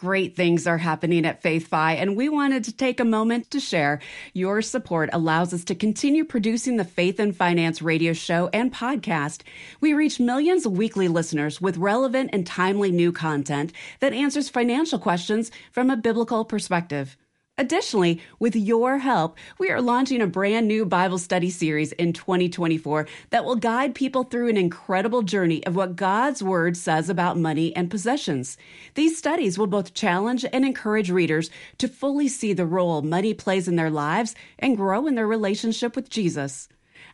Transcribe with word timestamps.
Great 0.00 0.34
things 0.34 0.66
are 0.66 0.78
happening 0.78 1.26
at 1.26 1.42
FaithFi, 1.42 1.96
and 1.96 2.16
we 2.16 2.30
wanted 2.30 2.64
to 2.64 2.72
take 2.72 3.00
a 3.00 3.04
moment 3.04 3.50
to 3.50 3.60
share. 3.60 4.00
Your 4.32 4.62
support 4.62 5.10
allows 5.12 5.52
us 5.52 5.62
to 5.64 5.74
continue 5.74 6.24
producing 6.24 6.78
the 6.78 6.86
Faith 6.86 7.20
and 7.20 7.36
Finance 7.36 7.82
radio 7.82 8.14
show 8.14 8.48
and 8.54 8.72
podcast. 8.72 9.42
We 9.78 9.92
reach 9.92 10.18
millions 10.18 10.64
of 10.64 10.72
weekly 10.72 11.06
listeners 11.08 11.60
with 11.60 11.76
relevant 11.76 12.30
and 12.32 12.46
timely 12.46 12.90
new 12.90 13.12
content 13.12 13.74
that 13.98 14.14
answers 14.14 14.48
financial 14.48 14.98
questions 14.98 15.50
from 15.70 15.90
a 15.90 15.98
biblical 15.98 16.46
perspective. 16.46 17.18
Additionally, 17.60 18.22
with 18.38 18.56
your 18.56 18.96
help, 18.96 19.36
we 19.58 19.68
are 19.68 19.82
launching 19.82 20.22
a 20.22 20.26
brand 20.26 20.66
new 20.66 20.86
Bible 20.86 21.18
study 21.18 21.50
series 21.50 21.92
in 21.92 22.14
2024 22.14 23.06
that 23.28 23.44
will 23.44 23.54
guide 23.54 23.94
people 23.94 24.24
through 24.24 24.48
an 24.48 24.56
incredible 24.56 25.20
journey 25.20 25.62
of 25.66 25.76
what 25.76 25.94
God's 25.94 26.42
Word 26.42 26.74
says 26.74 27.10
about 27.10 27.36
money 27.36 27.76
and 27.76 27.90
possessions. 27.90 28.56
These 28.94 29.18
studies 29.18 29.58
will 29.58 29.66
both 29.66 29.92
challenge 29.92 30.46
and 30.50 30.64
encourage 30.64 31.10
readers 31.10 31.50
to 31.76 31.86
fully 31.86 32.28
see 32.28 32.54
the 32.54 32.64
role 32.64 33.02
money 33.02 33.34
plays 33.34 33.68
in 33.68 33.76
their 33.76 33.90
lives 33.90 34.34
and 34.58 34.78
grow 34.78 35.06
in 35.06 35.14
their 35.14 35.26
relationship 35.26 35.94
with 35.94 36.08
Jesus. 36.08 36.66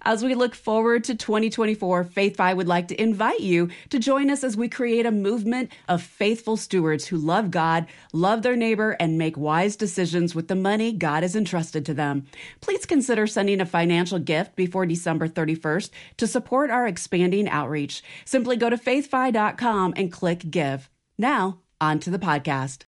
As 0.06 0.22
we 0.22 0.36
look 0.36 0.54
forward 0.54 1.02
to 1.04 1.16
2024, 1.16 2.04
FaithFi 2.04 2.56
would 2.56 2.68
like 2.68 2.86
to 2.88 3.02
invite 3.02 3.40
you 3.40 3.70
to 3.90 3.98
join 3.98 4.30
us 4.30 4.44
as 4.44 4.56
we 4.56 4.68
create 4.68 5.04
a 5.04 5.10
movement 5.10 5.72
of 5.88 6.00
faithful 6.00 6.56
stewards 6.56 7.08
who 7.08 7.16
love 7.16 7.50
God, 7.50 7.86
love 8.12 8.42
their 8.42 8.54
neighbor, 8.54 8.92
and 9.00 9.18
make 9.18 9.36
wise 9.36 9.74
decisions 9.74 10.32
with 10.32 10.46
the 10.46 10.54
money 10.54 10.92
God 10.92 11.24
has 11.24 11.34
entrusted 11.34 11.84
to 11.86 11.92
them. 11.94 12.26
Please 12.60 12.86
consider 12.86 13.26
sending 13.26 13.60
a 13.60 13.66
financial 13.66 14.20
gift 14.20 14.54
before 14.54 14.86
December 14.86 15.26
31st 15.26 15.90
to 16.18 16.28
support 16.28 16.70
our 16.70 16.86
expanding 16.86 17.48
outreach. 17.48 18.00
Simply 18.24 18.56
go 18.56 18.70
to 18.70 18.76
faithfi.com 18.76 19.94
and 19.96 20.12
click 20.12 20.52
give. 20.52 20.88
Now, 21.18 21.62
on 21.80 21.98
to 21.98 22.10
the 22.10 22.20
podcast. 22.20 22.84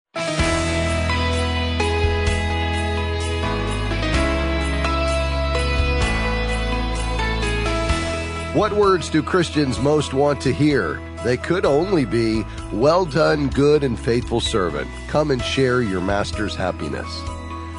What 8.54 8.73
words 8.73 9.10
do 9.10 9.23
Christians 9.23 9.79
most 9.79 10.15
want 10.15 10.41
to 10.41 10.54
hear? 10.54 11.02
They 11.23 11.37
could 11.37 11.66
only 11.66 12.07
be, 12.07 12.46
Well 12.73 13.04
done, 13.04 13.49
good 13.49 13.85
and 13.85 14.01
faithful 14.01 14.41
servant. 14.41 14.88
Come 15.09 15.30
and 15.30 15.43
share 15.43 15.82
your 15.82 16.01
master's 16.01 16.54
happiness. 16.54 17.07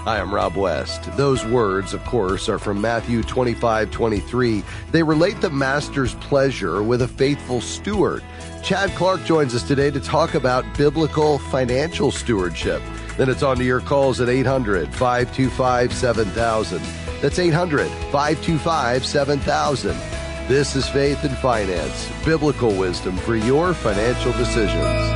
I 0.05 0.19
am 0.19 0.31
Rob 0.31 0.55
West. 0.55 1.11
Those 1.17 1.43
words, 1.43 1.95
of 1.95 2.05
course, 2.05 2.47
are 2.47 2.59
from 2.59 2.79
Matthew 2.79 3.23
25 3.23 3.89
23. 3.89 4.63
They 4.91 5.01
relate 5.01 5.41
the 5.41 5.49
master's 5.49 6.13
pleasure 6.15 6.83
with 6.83 7.01
a 7.01 7.07
faithful 7.07 7.61
steward. 7.61 8.23
Chad 8.63 8.91
Clark 8.91 9.25
joins 9.25 9.55
us 9.55 9.63
today 9.63 9.89
to 9.89 9.99
talk 9.99 10.35
about 10.35 10.77
biblical 10.77 11.39
financial 11.39 12.11
stewardship. 12.11 12.83
Then 13.17 13.27
it's 13.27 13.41
on 13.41 13.57
to 13.57 13.63
your 13.63 13.81
calls 13.81 14.21
at 14.21 14.29
800 14.29 14.93
525 14.93 15.93
7000. 15.93 16.81
That's 17.21 17.39
800 17.39 17.87
525 18.11 19.03
7000. 19.03 20.18
This 20.49 20.75
is 20.75 20.89
Faith 20.89 21.23
and 21.25 21.37
Finance, 21.37 22.11
biblical 22.25 22.73
wisdom 22.73 23.15
for 23.17 23.35
your 23.35 23.71
financial 23.71 24.31
decisions. 24.31 25.13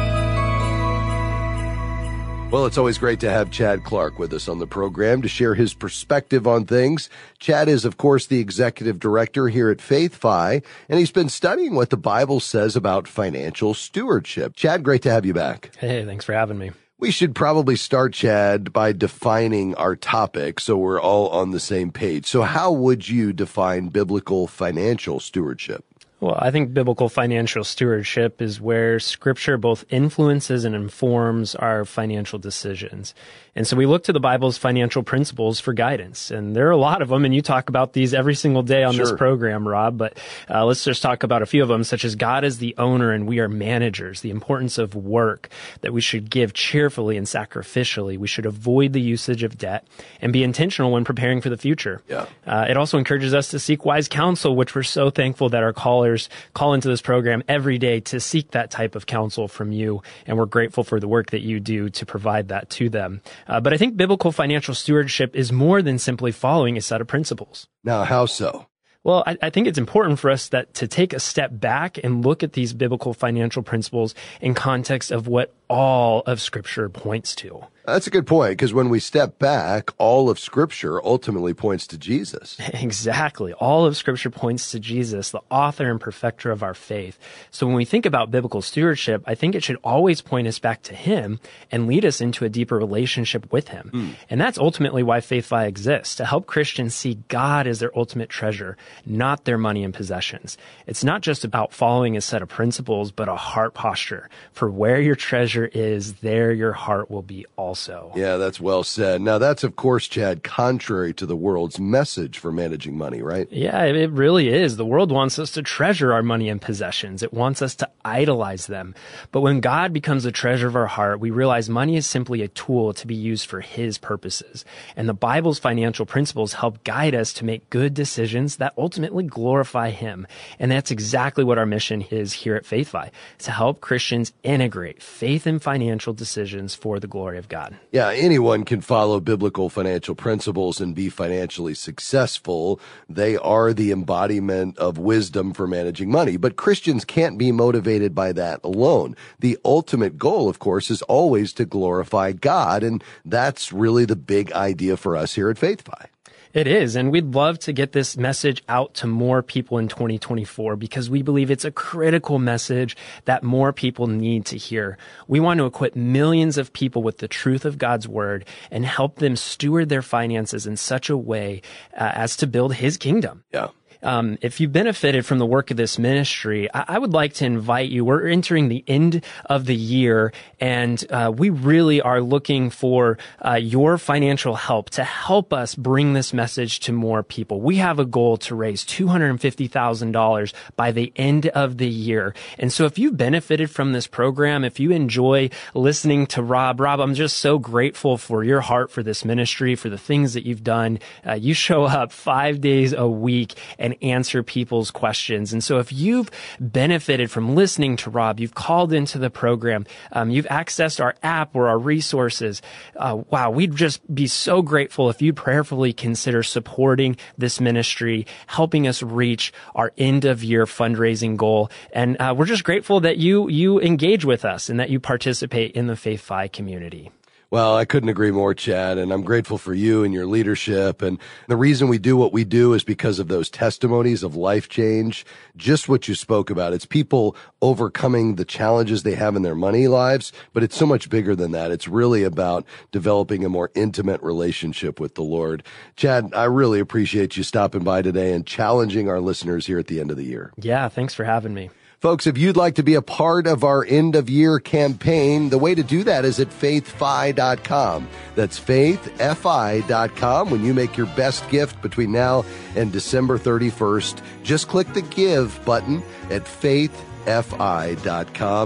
Well, 2.51 2.67
it's 2.67 2.77
always 2.77 2.99
great 2.99 3.19
to 3.21 3.31
have 3.31 3.49
Chad 3.49 3.83
Clark 3.83 4.19
with 4.19 4.31
us 4.31 4.47
on 4.47 4.59
the 4.59 4.67
program 4.67 5.23
to 5.23 5.27
share 5.27 5.55
his 5.55 5.73
perspective 5.73 6.45
on 6.45 6.65
things. 6.65 7.09
Chad 7.39 7.67
is, 7.67 7.83
of 7.83 7.97
course, 7.97 8.27
the 8.27 8.39
executive 8.39 8.99
director 8.99 9.47
here 9.47 9.71
at 9.71 9.79
FaithFi, 9.79 10.63
and 10.87 10.99
he's 10.99 11.11
been 11.11 11.29
studying 11.29 11.73
what 11.73 11.89
the 11.89 11.97
Bible 11.97 12.39
says 12.39 12.75
about 12.75 13.07
financial 13.07 13.73
stewardship. 13.73 14.55
Chad, 14.55 14.83
great 14.83 15.01
to 15.01 15.09
have 15.09 15.25
you 15.25 15.33
back. 15.33 15.75
Hey, 15.79 16.05
thanks 16.05 16.25
for 16.25 16.33
having 16.33 16.59
me. 16.59 16.73
We 17.03 17.11
should 17.11 17.35
probably 17.35 17.75
start, 17.75 18.13
Chad, 18.13 18.71
by 18.71 18.93
defining 18.93 19.75
our 19.75 19.93
topic 19.93 20.61
so 20.61 20.77
we're 20.77 21.01
all 21.01 21.27
on 21.31 21.51
the 21.51 21.59
same 21.59 21.91
page. 21.91 22.25
So, 22.25 22.43
how 22.43 22.71
would 22.71 23.09
you 23.09 23.33
define 23.33 23.89
biblical 23.89 24.47
financial 24.47 25.19
stewardship? 25.19 25.83
Well, 26.21 26.37
I 26.39 26.49
think 26.49 26.73
biblical 26.73 27.09
financial 27.09 27.65
stewardship 27.65 28.41
is 28.41 28.61
where 28.61 29.01
scripture 29.01 29.57
both 29.57 29.83
influences 29.89 30.63
and 30.63 30.73
informs 30.73 31.55
our 31.55 31.83
financial 31.83 32.39
decisions. 32.39 33.13
And 33.55 33.67
so 33.67 33.77
we 33.77 33.85
look 33.85 34.05
to 34.05 34.13
the 34.13 34.19
Bible's 34.19 34.57
financial 34.57 35.03
principles 35.03 35.59
for 35.59 35.73
guidance. 35.73 36.31
And 36.31 36.55
there 36.55 36.67
are 36.67 36.71
a 36.71 36.77
lot 36.77 37.01
of 37.01 37.09
them, 37.09 37.23
and 37.23 37.35
you 37.35 37.41
talk 37.41 37.69
about 37.69 37.93
these 37.93 38.13
every 38.13 38.33
single 38.33 38.63
day 38.63 38.83
on 38.83 38.95
sure. 38.95 39.05
this 39.05 39.13
program, 39.13 39.67
Rob. 39.67 39.97
But 39.97 40.17
uh, 40.49 40.65
let's 40.65 40.83
just 40.83 41.01
talk 41.03 41.23
about 41.23 41.43
a 41.43 41.45
few 41.45 41.61
of 41.61 41.69
them, 41.69 41.83
such 41.83 42.03
as 42.03 42.15
God 42.15 42.43
is 42.43 42.57
the 42.57 42.73
owner 42.77 43.11
and 43.11 43.27
we 43.27 43.39
are 43.39 43.47
managers, 43.47 44.21
the 44.21 44.31
importance 44.31 44.77
of 44.77 44.95
work, 44.95 45.49
that 45.81 45.93
we 45.93 46.01
should 46.01 46.29
give 46.29 46.53
cheerfully 46.53 47.15
and 47.15 47.27
sacrificially. 47.27 48.17
We 48.17 48.27
should 48.27 48.45
avoid 48.45 48.93
the 48.93 49.01
usage 49.01 49.43
of 49.43 49.57
debt 49.57 49.87
and 50.19 50.33
be 50.33 50.43
intentional 50.43 50.91
when 50.91 51.03
preparing 51.03 51.41
for 51.41 51.49
the 51.49 51.57
future. 51.57 52.01
Yeah. 52.07 52.25
Uh, 52.47 52.65
it 52.67 52.77
also 52.77 52.97
encourages 52.97 53.33
us 53.35 53.49
to 53.49 53.59
seek 53.59 53.85
wise 53.85 54.07
counsel, 54.07 54.55
which 54.55 54.73
we're 54.73 54.83
so 54.83 55.11
thankful 55.11 55.49
that 55.49 55.61
our 55.61 55.73
callers 55.73 56.27
call 56.55 56.73
into 56.73 56.87
this 56.87 57.01
program 57.01 57.43
every 57.47 57.77
day 57.77 57.99
to 57.99 58.19
seek 58.19 58.51
that 58.51 58.71
type 58.71 58.95
of 58.95 59.05
counsel 59.05 59.47
from 59.47 59.71
you. 59.71 60.01
And 60.25 60.37
we're 60.37 60.45
grateful 60.47 60.83
for 60.83 60.99
the 60.99 61.07
work 61.07 61.31
that 61.31 61.41
you 61.41 61.59
do 61.59 61.89
to 61.91 62.05
provide 62.05 62.47
that 62.47 62.69
to 62.71 62.89
them. 62.89 63.21
Uh, 63.47 63.59
but 63.59 63.73
I 63.73 63.77
think 63.77 63.97
biblical 63.97 64.31
financial 64.31 64.73
stewardship 64.73 65.35
is 65.35 65.51
more 65.51 65.81
than 65.81 65.99
simply 65.99 66.31
following 66.31 66.77
a 66.77 66.81
set 66.81 67.01
of 67.01 67.07
principles. 67.07 67.67
Now, 67.83 68.03
how 68.03 68.25
so? 68.25 68.67
Well, 69.03 69.23
I, 69.27 69.37
I, 69.41 69.49
think 69.49 69.67
it's 69.67 69.77
important 69.77 70.17
for 70.19 70.29
us 70.29 70.47
that 70.49 70.73
to 70.75 70.87
take 70.87 71.11
a 71.11 71.19
step 71.19 71.51
back 71.51 71.99
and 72.01 72.23
look 72.25 72.41
at 72.41 72.53
these 72.53 72.73
biblical 72.73 73.13
financial 73.13 73.61
principles 73.61 74.15
in 74.39 74.53
context 74.53 75.11
of 75.11 75.27
what 75.27 75.53
all 75.73 76.21
of 76.27 76.39
Scripture 76.39 76.87
points 76.87 77.33
to. 77.33 77.65
That's 77.85 78.07
a 78.07 78.11
good 78.11 78.25
point 78.25 78.51
because 78.51 78.73
when 78.73 78.87
we 78.87 78.99
step 78.99 79.39
back, 79.39 79.89
all 79.97 80.29
of 80.29 80.39
Scripture 80.39 81.03
ultimately 81.05 81.53
points 81.53 81.87
to 81.87 81.97
Jesus. 81.97 82.57
Exactly. 82.83 83.53
All 83.53 83.85
of 83.85 83.95
Scripture 83.95 84.29
points 84.29 84.71
to 84.71 84.79
Jesus, 84.79 85.31
the 85.31 85.41
author 85.49 85.89
and 85.89 85.99
perfecter 86.01 86.51
of 86.51 86.63
our 86.63 86.73
faith. 86.73 87.17
So 87.49 87.65
when 87.65 87.75
we 87.75 87.85
think 87.85 88.05
about 88.05 88.29
biblical 88.29 88.61
stewardship, 88.61 89.23
I 89.25 89.35
think 89.35 89.55
it 89.55 89.63
should 89.63 89.77
always 89.83 90.21
point 90.21 90.47
us 90.47 90.59
back 90.59 90.81
to 90.83 90.95
Him 90.95 91.39
and 91.71 91.87
lead 91.87 92.03
us 92.03 92.19
into 92.19 92.45
a 92.45 92.49
deeper 92.49 92.77
relationship 92.77 93.51
with 93.51 93.69
Him. 93.69 93.89
Mm. 93.93 94.15
And 94.29 94.41
that's 94.41 94.57
ultimately 94.57 95.01
why 95.01 95.21
Faith 95.21 95.45
Fi 95.45 95.65
exists, 95.65 96.15
to 96.15 96.25
help 96.25 96.45
Christians 96.45 96.93
see 96.93 97.19
God 97.29 97.67
as 97.67 97.79
their 97.79 97.97
ultimate 97.97 98.29
treasure, 98.29 98.77
not 99.05 99.45
their 99.45 99.57
money 99.57 99.83
and 99.83 99.93
possessions. 99.93 100.57
It's 100.85 101.03
not 101.03 101.21
just 101.21 101.43
about 101.43 101.73
following 101.73 102.17
a 102.17 102.21
set 102.21 102.41
of 102.41 102.49
principles, 102.49 103.11
but 103.11 103.29
a 103.29 103.35
heart 103.35 103.73
posture 103.73 104.29
for 104.51 104.69
where 104.69 104.99
your 104.99 105.15
treasure 105.15 105.62
is, 105.65 106.13
there 106.15 106.51
your 106.51 106.73
heart 106.73 107.09
will 107.09 107.21
be 107.21 107.45
also 107.55 107.73
also. 107.73 108.11
Yeah, 108.15 108.37
that's 108.37 108.59
well 108.59 108.83
said. 108.83 109.21
Now, 109.21 109.39
that's, 109.39 109.63
of 109.63 109.75
course, 109.75 110.07
Chad, 110.07 110.43
contrary 110.43 111.13
to 111.15 111.25
the 111.25 111.35
world's 111.35 111.79
message 111.79 112.37
for 112.37 112.51
managing 112.51 112.97
money, 112.97 113.23
right? 113.23 113.47
Yeah, 113.51 113.83
it 113.83 114.11
really 114.11 114.49
is. 114.49 114.77
The 114.77 114.85
world 114.85 115.11
wants 115.11 115.39
us 115.39 115.51
to 115.53 115.63
treasure 115.63 116.13
our 116.13 116.21
money 116.21 116.49
and 116.49 116.61
possessions. 116.61 117.23
It 117.23 117.33
wants 117.33 117.63
us 117.63 117.73
to 117.75 117.89
idolize 118.05 118.67
them. 118.67 118.93
But 119.31 119.41
when 119.41 119.59
God 119.59 119.91
becomes 119.91 120.23
the 120.23 120.31
treasure 120.31 120.67
of 120.67 120.75
our 120.75 120.85
heart, 120.85 121.19
we 121.19 121.31
realize 121.31 121.67
money 121.67 121.95
is 121.95 122.05
simply 122.05 122.43
a 122.43 122.47
tool 122.47 122.93
to 122.93 123.07
be 123.07 123.15
used 123.15 123.47
for 123.47 123.61
His 123.61 123.97
purposes. 123.97 124.65
And 124.95 125.09
the 125.09 125.13
Bible's 125.13 125.57
financial 125.57 126.05
principles 126.05 126.53
help 126.53 126.83
guide 126.83 127.15
us 127.15 127.33
to 127.33 127.45
make 127.45 127.71
good 127.71 127.95
decisions 127.95 128.57
that 128.57 128.73
ultimately 128.77 129.23
glorify 129.23 129.89
Him. 129.89 130.27
And 130.59 130.69
that's 130.69 130.91
exactly 130.91 131.43
what 131.43 131.57
our 131.57 131.65
mission 131.65 132.01
is 132.11 132.33
here 132.33 132.55
at 132.55 132.65
FaithFi, 132.65 133.09
to 133.39 133.51
help 133.51 133.81
Christians 133.81 134.31
integrate 134.43 135.01
faith 135.01 135.42
and 135.45 135.61
financial 135.61 136.13
decisions 136.13 136.75
for 136.75 136.99
the 136.99 137.07
glory 137.07 137.37
of. 137.37 137.47
God. 137.49 137.77
Yeah, 137.91 138.09
anyone 138.09 138.63
can 138.63 138.81
follow 138.81 139.19
biblical 139.19 139.69
financial 139.69 140.15
principles 140.15 140.81
and 140.81 140.95
be 140.95 141.09
financially 141.09 141.73
successful. 141.73 142.79
They 143.07 143.37
are 143.37 143.73
the 143.73 143.91
embodiment 143.91 144.77
of 144.77 144.97
wisdom 144.97 145.53
for 145.53 145.67
managing 145.67 146.09
money, 146.09 146.37
but 146.37 146.55
Christians 146.55 147.05
can't 147.05 147.37
be 147.37 147.51
motivated 147.51 148.15
by 148.15 148.31
that 148.33 148.59
alone. 148.63 149.15
The 149.39 149.57
ultimate 149.63 150.17
goal, 150.17 150.49
of 150.49 150.59
course, 150.59 150.89
is 150.89 151.01
always 151.03 151.53
to 151.53 151.65
glorify 151.65 152.31
God, 152.31 152.81
and 152.81 153.03
that's 153.23 153.71
really 153.71 154.05
the 154.05 154.15
big 154.15 154.51
idea 154.53 154.97
for 154.97 155.15
us 155.15 155.35
here 155.35 155.49
at 155.49 155.57
FaithFi. 155.57 156.07
It 156.53 156.67
is. 156.67 156.95
And 156.95 157.11
we'd 157.11 157.33
love 157.33 157.57
to 157.59 157.73
get 157.73 157.93
this 157.93 158.15
message 158.15 158.63
out 158.69 158.93
to 158.95 159.07
more 159.07 159.41
people 159.41 159.79
in 159.79 159.87
2024 159.87 160.75
because 160.75 161.09
we 161.09 161.23
believe 161.23 161.49
it's 161.49 161.65
a 161.65 161.71
critical 161.71 162.37
message 162.37 162.95
that 163.25 163.41
more 163.41 163.73
people 163.73 164.05
need 164.05 164.45
to 164.45 164.57
hear. 164.57 164.97
We 165.27 165.39
want 165.39 165.57
to 165.57 165.65
equip 165.65 165.95
millions 165.95 166.59
of 166.59 166.71
people 166.71 167.01
with 167.01 167.17
the 167.17 167.27
truth 167.27 167.65
of 167.65 167.79
God's 167.79 168.07
word 168.07 168.45
and 168.69 168.85
help 168.85 169.15
them 169.15 169.35
steward 169.35 169.89
their 169.89 170.03
finances 170.03 170.67
in 170.67 170.77
such 170.77 171.09
a 171.09 171.17
way 171.17 171.63
uh, 171.97 172.11
as 172.13 172.37
to 172.37 172.45
build 172.45 172.75
his 172.75 172.97
kingdom. 172.97 173.43
Yeah. 173.51 173.69
Um, 174.03 174.37
if 174.41 174.59
you 174.59 174.67
benefited 174.67 175.25
from 175.25 175.39
the 175.39 175.45
work 175.45 175.71
of 175.71 175.77
this 175.77 175.97
ministry, 175.97 176.69
I, 176.73 176.85
I, 176.89 176.99
would 176.99 177.13
like 177.13 177.33
to 177.35 177.45
invite 177.45 177.89
you. 177.89 178.05
We're 178.05 178.27
entering 178.27 178.69
the 178.69 178.83
end 178.87 179.23
of 179.45 179.65
the 179.65 179.75
year, 179.75 180.33
and 180.59 181.03
uh, 181.09 181.31
we 181.35 181.49
really 181.49 182.01
are 182.01 182.21
looking 182.21 182.69
for 182.69 183.17
uh, 183.43 183.55
your 183.55 183.97
financial 183.97 184.55
help 184.55 184.89
to 184.91 185.03
help 185.03 185.53
us 185.53 185.75
bring 185.75 186.13
this 186.13 186.33
message 186.33 186.79
to 186.81 186.91
more 186.91 187.23
people. 187.23 187.61
We 187.61 187.77
have 187.77 187.99
a 187.99 188.05
goal 188.05 188.37
to 188.37 188.55
raise 188.55 188.85
$250,000 188.85 190.53
by 190.75 190.91
the 190.91 191.11
end 191.15 191.47
of 191.47 191.77
the 191.77 191.89
year. 191.89 192.33
And 192.59 192.71
so 192.71 192.85
if 192.85 192.99
you've 192.99 193.17
benefited 193.17 193.71
from 193.71 193.93
this 193.93 194.07
program, 194.07 194.63
if 194.63 194.79
you 194.79 194.91
enjoy 194.91 195.49
listening 195.73 196.27
to 196.27 196.43
Rob, 196.43 196.79
Rob, 196.79 196.99
I'm 196.99 197.15
just 197.15 197.37
so 197.37 197.57
grateful 197.57 198.17
for 198.17 198.43
your 198.43 198.61
heart 198.61 198.91
for 198.91 199.03
this 199.03 199.25
ministry, 199.25 199.75
for 199.75 199.89
the 199.89 199.97
things 199.97 200.33
that 200.33 200.45
you've 200.45 200.63
done. 200.63 200.99
Uh, 201.25 201.33
you 201.33 201.53
show 201.53 201.83
up 201.83 202.11
five 202.11 202.61
days 202.61 202.93
a 202.93 203.07
week 203.07 203.55
and 203.77 203.92
answer 204.01 204.43
people's 204.43 204.91
questions. 204.91 205.53
And 205.53 205.63
so 205.63 205.79
if 205.79 205.91
you've 205.91 206.29
benefited 206.59 207.31
from 207.31 207.55
listening 207.55 207.95
to 207.97 208.09
Rob, 208.09 208.39
you've 208.39 208.55
called 208.55 208.93
into 208.93 209.17
the 209.17 209.29
program, 209.29 209.85
um, 210.11 210.29
you've 210.29 210.45
accessed 210.47 211.03
our 211.03 211.15
app 211.23 211.55
or 211.55 211.67
our 211.67 211.77
resources. 211.77 212.61
Uh, 212.95 213.21
wow, 213.29 213.49
we'd 213.49 213.75
just 213.75 214.01
be 214.13 214.27
so 214.27 214.61
grateful 214.61 215.09
if 215.09 215.21
you 215.21 215.33
prayerfully 215.33 215.93
consider 215.93 216.43
supporting 216.43 217.17
this 217.37 217.59
ministry, 217.59 218.25
helping 218.47 218.87
us 218.87 219.03
reach 219.03 219.53
our 219.75 219.91
end 219.97 220.25
of 220.25 220.43
year 220.43 220.65
fundraising 220.65 221.37
goal. 221.37 221.69
And 221.91 222.17
uh, 222.19 222.33
we're 222.37 222.45
just 222.45 222.63
grateful 222.63 222.99
that 223.01 223.17
you 223.17 223.49
you 223.49 223.79
engage 223.79 224.25
with 224.25 224.45
us 224.45 224.69
and 224.69 224.79
that 224.79 224.89
you 224.89 224.99
participate 224.99 225.71
in 225.71 225.87
the 225.87 225.95
Faith 225.95 226.21
Fi 226.21 226.47
community. 226.47 227.11
Well, 227.53 227.77
I 227.77 227.85
couldn't 227.85 228.09
agree 228.09 228.31
more, 228.31 228.55
Chad, 228.55 228.97
and 228.97 229.13
I'm 229.13 229.21
grateful 229.21 229.59
for 229.59 229.75
you 229.75 230.03
and 230.03 230.11
your 230.11 230.25
leadership. 230.25 231.03
And 231.03 231.19
the 231.47 231.55
reason 231.55 231.87
we 231.87 231.99
do 231.99 232.17
what 232.17 232.33
we 232.33 232.43
do 232.43 232.73
is 232.73 232.83
because 232.83 233.19
of 233.19 233.27
those 233.27 233.47
testimonies 233.47 234.23
of 234.23 234.35
life 234.35 234.69
change, 234.69 235.23
just 235.55 235.87
what 235.87 236.07
you 236.07 236.15
spoke 236.15 236.49
about. 236.49 236.73
It's 236.73 236.87
people 236.87 237.35
overcoming 237.61 238.37
the 238.37 238.43
challenges 238.43 239.03
they 239.03 239.13
have 239.13 239.35
in 239.35 239.43
their 239.43 239.53
money 239.53 239.87
lives, 239.87 240.33
but 240.53 240.63
it's 240.63 240.75
so 240.75 240.87
much 240.87 241.11
bigger 241.11 241.35
than 241.35 241.51
that. 241.51 241.69
It's 241.69 241.87
really 241.87 242.23
about 242.23 242.65
developing 242.91 243.45
a 243.45 243.49
more 243.49 243.69
intimate 243.75 244.23
relationship 244.23 244.99
with 244.99 245.13
the 245.13 245.21
Lord. 245.21 245.61
Chad, 245.95 246.33
I 246.33 246.45
really 246.45 246.79
appreciate 246.79 247.37
you 247.37 247.43
stopping 247.43 247.83
by 247.83 248.01
today 248.01 248.33
and 248.33 248.47
challenging 248.47 249.09
our 249.09 249.21
listeners 249.21 249.67
here 249.67 249.77
at 249.77 249.85
the 249.85 249.99
end 249.99 250.09
of 250.09 250.17
the 250.17 250.25
year. 250.25 250.51
Yeah, 250.57 250.89
thanks 250.89 251.13
for 251.13 251.23
having 251.23 251.53
me. 251.53 251.69
Folks, 252.03 252.27
if 252.27 252.37
you'd 252.37 252.57
like 252.57 252.75
to 252.75 252.83
be 252.83 252.95
a 252.95 253.01
part 253.01 253.47
of 253.47 253.63
our 253.63 253.85
end 253.85 254.17
of 254.17 254.29
year 254.29 254.59
campaign, 254.59 255.49
the 255.49 255.57
way 255.57 255.73
to 255.73 255.83
do 255.83 256.03
that 256.03 256.25
is 256.25 256.37
at 256.37 256.49
faithfi.com. 256.49 258.09
That's 258.35 258.59
faithfi.com. 258.59 260.49
When 260.49 260.65
you 260.65 260.73
make 260.73 260.97
your 260.97 261.05
best 261.15 261.49
gift 261.49 261.81
between 261.81 262.11
now 262.11 262.43
and 262.75 262.91
December 262.91 263.39
31st, 263.39 264.21
just 264.43 264.67
click 264.67 264.91
the 264.93 265.01
give 265.01 265.63
button 265.63 266.03
at 266.29 266.43
faithfi.com. 266.43 266.91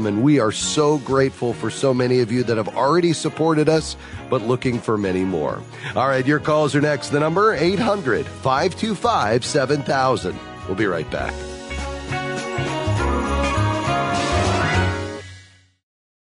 And 0.07 0.24
we 0.24 0.39
are 0.39 0.51
so 0.51 0.98
grateful 0.98 1.54
for 1.54 1.69
so 1.69 1.94
many 1.94 2.22
of 2.22 2.31
you 2.31 2.42
that 2.42 2.57
have 2.57 2.75
already 2.75 3.13
supported 3.13 3.69
us, 3.69 3.95
but 4.31 4.42
looking 4.42 4.80
for 4.80 4.98
many 4.98 5.24
more. 5.24 5.62
All 5.95 6.07
right, 6.07 6.25
your 6.25 6.39
calls 6.39 6.74
are 6.74 6.81
next. 6.81 7.10
The 7.10 7.19
number 7.19 7.54
800 7.54 8.25
525 8.25 9.45
7000. 9.45 10.39
We'll 10.66 10.74
be 10.75 10.88
right 10.88 11.12
back. 11.12 11.36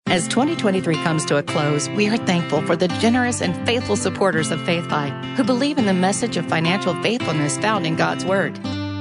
As 0.09 0.25
2023 0.29 1.03
comes 1.03 1.25
to 1.25 1.35
a 1.35 1.43
close, 1.43 1.89
we 1.89 2.07
are 2.07 2.15
thankful 2.15 2.61
for 2.61 2.77
the 2.77 2.87
generous 2.87 3.41
and 3.41 3.53
faithful 3.65 3.97
supporters 3.97 4.51
of 4.51 4.59
FaithFi 4.61 5.35
who 5.35 5.43
believe 5.43 5.77
in 5.77 5.85
the 5.85 5.93
message 5.93 6.37
of 6.37 6.45
financial 6.45 6.93
faithfulness 7.03 7.57
found 7.57 7.85
in 7.85 7.97
God's 7.97 8.23
Word. 8.23 8.55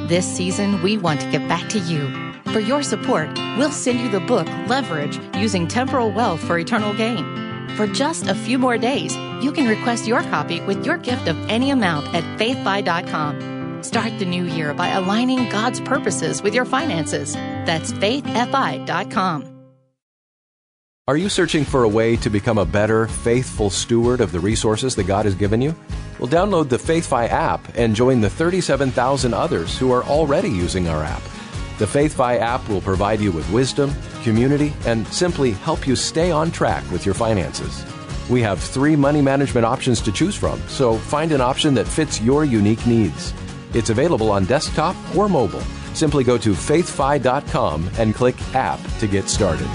This 0.08 0.26
season, 0.26 0.82
we 0.82 0.99
want 0.99 1.20
to 1.20 1.31
give 1.31 1.47
back 1.47 1.69
to 1.69 1.79
you. 1.79 2.11
For 2.53 2.58
your 2.58 2.82
support, 2.82 3.29
we'll 3.56 3.70
send 3.70 4.00
you 4.00 4.11
the 4.11 4.19
book 4.19 4.49
Leverage 4.67 5.20
Using 5.37 5.69
Temporal 5.69 6.11
Wealth 6.11 6.41
for 6.41 6.58
Eternal 6.58 6.93
Gain. 6.93 7.25
For 7.76 7.87
just 7.87 8.26
a 8.26 8.35
few 8.35 8.58
more 8.58 8.76
days, 8.76 9.14
you 9.44 9.53
can 9.53 9.69
request 9.69 10.08
your 10.08 10.23
copy 10.23 10.61
with 10.62 10.85
your 10.85 10.97
gift 10.97 11.29
of 11.29 11.38
any 11.49 11.70
amount 11.70 12.12
at 12.17 12.25
faithfi.com. 12.37 13.81
Start 13.85 14.19
the 14.19 14.25
new 14.25 14.44
year 14.44 14.75
by 14.75 14.88
aligning 14.88 15.49
God's 15.50 15.79
purposes 15.79 16.43
with 16.43 16.53
your 16.53 16.64
finances. 16.64 17.35
That's 17.35 17.93
faithfi.com. 17.93 19.56
Are 21.08 21.17
you 21.17 21.29
searching 21.29 21.64
for 21.64 21.85
a 21.85 21.88
way 21.88 22.17
to 22.17 22.29
become 22.29 22.58
a 22.58 22.64
better, 22.64 23.06
faithful 23.06 23.70
steward 23.70 24.20
of 24.20 24.32
the 24.32 24.41
resources 24.41 24.97
that 24.97 25.05
God 25.05 25.25
has 25.25 25.37
given 25.37 25.62
you? 25.62 25.73
Well, 26.19 26.29
download 26.29 26.69
the 26.69 26.79
FaithFi 26.79 27.29
app 27.29 27.64
and 27.76 27.94
join 27.94 28.20
the 28.20 28.29
37,000 28.29 29.32
others 29.32 29.79
who 29.79 29.93
are 29.93 30.03
already 30.03 30.49
using 30.49 30.88
our 30.88 31.05
app. 31.05 31.23
The 31.79 31.85
FaithFi 31.85 32.41
app 32.41 32.69
will 32.69 32.81
provide 32.81 33.20
you 33.20 33.31
with 33.31 33.49
wisdom, 33.53 33.93
community, 34.25 34.73
and 34.85 35.06
simply 35.06 35.53
help 35.53 35.87
you 35.87 35.94
stay 35.94 36.32
on 36.32 36.50
track 36.50 36.82
with 36.91 37.06
your 37.06 37.14
finances. 37.14 37.85
We 38.29 38.43
have 38.43 38.58
three 38.58 38.97
money 38.97 39.23
management 39.23 39.64
options 39.64 40.00
to 40.00 40.11
choose 40.11 40.35
from, 40.35 40.61
so 40.67 40.97
find 40.97 41.31
an 41.31 41.41
option 41.41 41.73
that 41.75 41.87
fits 41.87 42.20
your 42.20 42.44
unique 42.44 42.85
needs. 42.85 43.32
It's 43.75 43.91
available 43.91 44.32
on 44.32 44.44
desktop 44.47 44.97
or 45.17 45.29
mobile. 45.29 45.62
Simply 45.94 46.25
go 46.25 46.37
to 46.37 46.50
faithfi.com 46.50 47.91
and 47.97 48.12
click 48.12 48.35
App 48.56 48.81
to 48.99 49.06
get 49.06 49.29
started. 49.29 49.69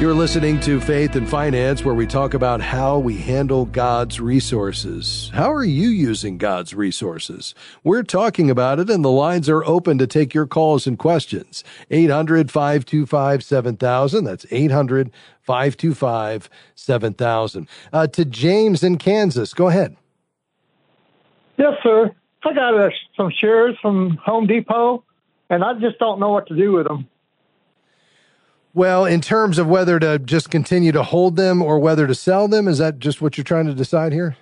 You're 0.00 0.14
listening 0.14 0.60
to 0.60 0.80
Faith 0.80 1.16
and 1.16 1.28
Finance, 1.28 1.84
where 1.84 1.92
we 1.92 2.06
talk 2.06 2.32
about 2.32 2.60
how 2.60 3.00
we 3.00 3.16
handle 3.16 3.64
God's 3.64 4.20
resources. 4.20 5.28
How 5.34 5.52
are 5.52 5.64
you 5.64 5.88
using 5.88 6.38
God's 6.38 6.72
resources? 6.72 7.52
We're 7.82 8.04
talking 8.04 8.48
about 8.48 8.78
it, 8.78 8.90
and 8.90 9.04
the 9.04 9.10
lines 9.10 9.48
are 9.48 9.64
open 9.64 9.98
to 9.98 10.06
take 10.06 10.34
your 10.34 10.46
calls 10.46 10.86
and 10.86 10.96
questions. 10.96 11.64
800 11.90 12.48
525 12.48 13.42
7000. 13.42 14.22
That's 14.22 14.46
800 14.52 15.10
525 15.40 16.48
7000. 16.76 17.68
Uh, 17.92 18.06
to 18.06 18.24
James 18.24 18.84
in 18.84 18.98
Kansas. 18.98 19.52
Go 19.52 19.66
ahead. 19.66 19.96
Yes, 21.56 21.72
sir. 21.82 22.14
I 22.44 22.54
got 22.54 22.80
uh, 22.80 22.90
some 23.16 23.32
shares 23.36 23.74
from 23.82 24.16
Home 24.24 24.46
Depot, 24.46 25.02
and 25.50 25.64
I 25.64 25.74
just 25.74 25.98
don't 25.98 26.20
know 26.20 26.30
what 26.30 26.46
to 26.46 26.54
do 26.54 26.70
with 26.70 26.86
them. 26.86 27.08
Well, 28.78 29.06
in 29.06 29.20
terms 29.20 29.58
of 29.58 29.66
whether 29.66 29.98
to 29.98 30.20
just 30.20 30.52
continue 30.52 30.92
to 30.92 31.02
hold 31.02 31.34
them 31.34 31.62
or 31.62 31.80
whether 31.80 32.06
to 32.06 32.14
sell 32.14 32.46
them, 32.46 32.68
is 32.68 32.78
that 32.78 33.00
just 33.00 33.20
what 33.20 33.36
you're 33.36 33.42
trying 33.42 33.66
to 33.66 33.74
decide 33.74 34.12
here? 34.12 34.36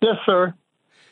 Yes, 0.00 0.14
sir. 0.24 0.54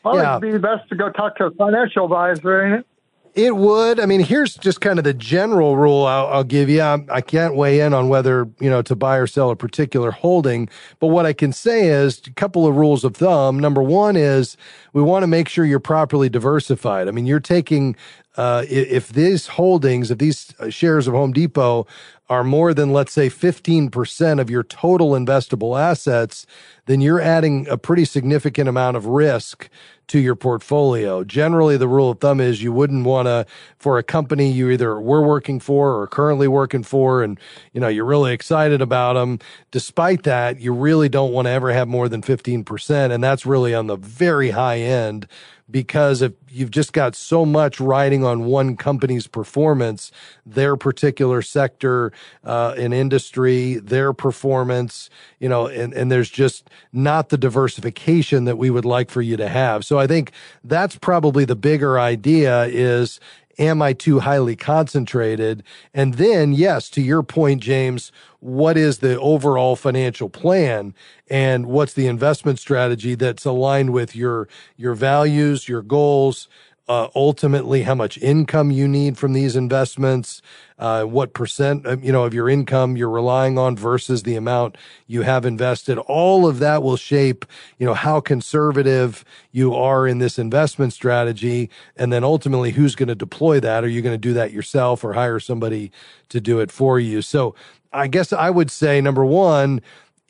Well, 0.04 0.14
yeah. 0.14 0.36
it'd 0.36 0.52
be 0.52 0.56
best 0.58 0.88
to 0.90 0.94
go 0.94 1.10
talk 1.10 1.34
to 1.38 1.46
a 1.46 1.50
financial 1.50 2.04
advisor, 2.04 2.64
ain't 2.64 2.74
it? 2.78 2.86
It 3.34 3.56
would. 3.56 3.98
I 3.98 4.04
mean, 4.04 4.20
here's 4.20 4.54
just 4.56 4.82
kind 4.82 4.98
of 4.98 5.04
the 5.04 5.14
general 5.14 5.78
rule 5.78 6.04
I'll, 6.04 6.26
I'll 6.26 6.44
give 6.44 6.68
you. 6.68 6.82
I'm, 6.82 7.06
I 7.10 7.22
can 7.22 7.48
not 7.48 7.56
weigh 7.56 7.80
in 7.80 7.94
on 7.94 8.10
whether, 8.10 8.46
you 8.60 8.68
know, 8.68 8.82
to 8.82 8.94
buy 8.94 9.16
or 9.16 9.26
sell 9.26 9.48
a 9.48 9.56
particular 9.56 10.10
holding. 10.10 10.68
But 10.98 11.06
what 11.06 11.24
I 11.24 11.32
can 11.32 11.50
say 11.50 11.88
is 11.88 12.20
a 12.26 12.32
couple 12.32 12.66
of 12.66 12.76
rules 12.76 13.04
of 13.04 13.16
thumb. 13.16 13.58
Number 13.58 13.82
one 13.82 14.16
is 14.16 14.58
we 14.92 15.00
want 15.00 15.22
to 15.22 15.26
make 15.26 15.48
sure 15.48 15.64
you're 15.64 15.80
properly 15.80 16.28
diversified. 16.28 17.08
I 17.08 17.10
mean, 17.10 17.24
you're 17.24 17.40
taking 17.40 17.96
uh, 18.36 18.64
if 18.68 19.08
these 19.08 19.46
holdings, 19.46 20.10
if 20.10 20.18
these 20.18 20.54
uh, 20.58 20.68
shares 20.68 21.06
of 21.06 21.14
Home 21.14 21.32
Depot 21.32 21.86
are 22.32 22.42
more 22.42 22.72
than, 22.72 22.94
let's 22.94 23.12
say, 23.12 23.28
15% 23.28 24.40
of 24.40 24.48
your 24.48 24.62
total 24.62 25.10
investable 25.10 25.78
assets, 25.78 26.46
then 26.86 27.02
you're 27.02 27.20
adding 27.20 27.68
a 27.68 27.76
pretty 27.76 28.06
significant 28.06 28.70
amount 28.70 28.96
of 28.96 29.04
risk 29.04 29.68
to 30.06 30.18
your 30.18 30.34
portfolio. 30.34 31.24
Generally, 31.24 31.76
the 31.76 31.86
rule 31.86 32.10
of 32.10 32.20
thumb 32.20 32.40
is 32.40 32.62
you 32.62 32.72
wouldn't 32.72 33.04
want 33.04 33.26
to, 33.26 33.44
for 33.76 33.98
a 33.98 34.02
company 34.02 34.50
you 34.50 34.70
either 34.70 34.98
were 34.98 35.20
working 35.20 35.60
for 35.60 36.00
or 36.00 36.06
currently 36.06 36.48
working 36.48 36.82
for, 36.82 37.22
and, 37.22 37.38
you 37.74 37.80
know, 37.82 37.88
you're 37.88 38.06
really 38.06 38.32
excited 38.32 38.80
about 38.80 39.12
them. 39.12 39.38
Despite 39.70 40.22
that, 40.22 40.58
you 40.58 40.72
really 40.72 41.10
don't 41.10 41.34
want 41.34 41.44
to 41.44 41.50
ever 41.50 41.70
have 41.74 41.86
more 41.86 42.08
than 42.08 42.22
15%. 42.22 43.12
And 43.12 43.22
that's 43.22 43.44
really 43.44 43.74
on 43.74 43.88
the 43.88 43.96
very 43.96 44.52
high 44.52 44.78
end 44.78 45.26
because 45.72 46.22
if 46.22 46.32
you've 46.50 46.70
just 46.70 46.92
got 46.92 47.16
so 47.16 47.44
much 47.44 47.80
riding 47.80 48.24
on 48.24 48.44
one 48.44 48.76
company's 48.76 49.26
performance, 49.26 50.12
their 50.44 50.76
particular 50.76 51.42
sector 51.42 52.12
uh, 52.44 52.74
in 52.76 52.92
industry, 52.92 53.76
their 53.76 54.12
performance, 54.12 55.08
you 55.40 55.48
know, 55.48 55.66
and, 55.66 55.94
and 55.94 56.12
there's 56.12 56.30
just 56.30 56.68
not 56.92 57.30
the 57.30 57.38
diversification 57.38 58.44
that 58.44 58.58
we 58.58 58.70
would 58.70 58.84
like 58.84 59.10
for 59.10 59.22
you 59.22 59.36
to 59.36 59.48
have. 59.48 59.84
So 59.84 59.98
I 59.98 60.06
think 60.06 60.32
that's 60.62 60.96
probably 60.96 61.44
the 61.44 61.56
bigger 61.56 61.98
idea 61.98 62.64
is 62.66 63.18
am 63.58 63.82
I 63.82 63.92
too 63.92 64.20
highly 64.20 64.56
concentrated? 64.56 65.62
And 65.94 66.14
then, 66.14 66.52
yes, 66.52 66.88
to 66.90 67.02
your 67.02 67.22
point, 67.22 67.62
James, 67.62 68.12
what 68.40 68.76
is 68.76 68.98
the 68.98 69.18
overall 69.20 69.76
financial 69.76 70.28
plan 70.28 70.94
and 71.30 71.66
what's 71.66 71.94
the 71.94 72.06
investment 72.06 72.58
strategy 72.58 73.14
that's 73.14 73.44
aligned 73.44 73.92
with 73.92 74.16
your, 74.16 74.48
your 74.76 74.94
values, 74.94 75.68
your 75.68 75.82
goals, 75.82 76.48
uh, 76.92 77.08
ultimately 77.14 77.84
how 77.84 77.94
much 77.94 78.18
income 78.18 78.70
you 78.70 78.86
need 78.86 79.16
from 79.16 79.32
these 79.32 79.56
investments, 79.56 80.42
uh, 80.78 81.04
what 81.04 81.32
percent 81.32 81.86
uh, 81.86 81.96
you 81.96 82.12
know 82.12 82.24
of 82.24 82.34
your 82.34 82.50
income 82.50 82.98
you're 82.98 83.08
relying 83.08 83.56
on 83.56 83.74
versus 83.74 84.24
the 84.24 84.36
amount 84.36 84.76
you 85.06 85.22
have 85.22 85.46
invested. 85.46 85.96
All 85.96 86.46
of 86.46 86.58
that 86.58 86.82
will 86.82 86.98
shape 86.98 87.46
you 87.78 87.86
know 87.86 87.94
how 87.94 88.20
conservative 88.20 89.24
you 89.52 89.74
are 89.74 90.06
in 90.06 90.18
this 90.18 90.38
investment 90.38 90.92
strategy, 90.92 91.70
and 91.96 92.12
then 92.12 92.24
ultimately 92.24 92.72
who's 92.72 92.94
going 92.94 93.08
to 93.08 93.14
deploy 93.14 93.58
that. 93.60 93.84
Are 93.84 93.88
you 93.88 94.02
going 94.02 94.12
to 94.12 94.28
do 94.28 94.34
that 94.34 94.52
yourself 94.52 95.02
or 95.02 95.14
hire 95.14 95.40
somebody 95.40 95.90
to 96.28 96.42
do 96.42 96.60
it 96.60 96.70
for 96.70 97.00
you? 97.00 97.22
So 97.22 97.54
I 97.90 98.06
guess 98.06 98.34
I 98.34 98.50
would 98.50 98.70
say 98.70 99.00
number 99.00 99.24
one 99.24 99.80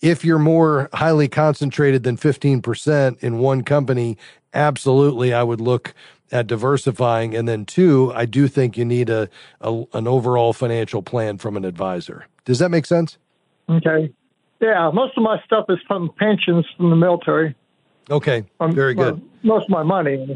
if 0.03 0.25
you're 0.25 0.39
more 0.39 0.91
highly 0.93 1.29
concentrated 1.29 2.03
than 2.03 2.17
15% 2.17 3.23
in 3.23 3.39
one 3.39 3.63
company, 3.63 4.19
absolutely, 4.53 5.33
I 5.33 5.45
would 5.45 5.61
look 5.61 5.95
at 6.33 6.47
diversifying. 6.47 7.35
And 7.37 7.49
then 7.49 7.65
two, 7.65 8.13
I 8.15 8.27
do 8.27 8.49
think 8.49 8.77
you 8.77 8.85
need 8.85 9.09
a, 9.09 9.29
a 9.61 9.85
an 9.95 10.09
overall 10.09 10.53
financial 10.53 11.03
plan 11.03 11.39
from 11.39 11.57
an 11.57 11.65
advisor. 11.65 12.27
Does 12.45 12.59
that 12.59 12.71
make 12.71 12.87
sense? 12.87 13.17
Okay. 13.69 14.13
Yeah, 14.61 14.91
most 14.93 15.17
of 15.17 15.23
my 15.23 15.41
stuff 15.45 15.67
is 15.69 15.79
from 15.87 16.11
pensions 16.19 16.67
from 16.77 16.91
the 16.91 16.97
military. 16.97 17.55
Okay, 18.11 18.45
um, 18.61 18.73
very 18.73 18.95
good. 18.95 19.23
most 19.43 19.65
of 19.65 19.71
my 19.71 19.83
money. 19.83 20.27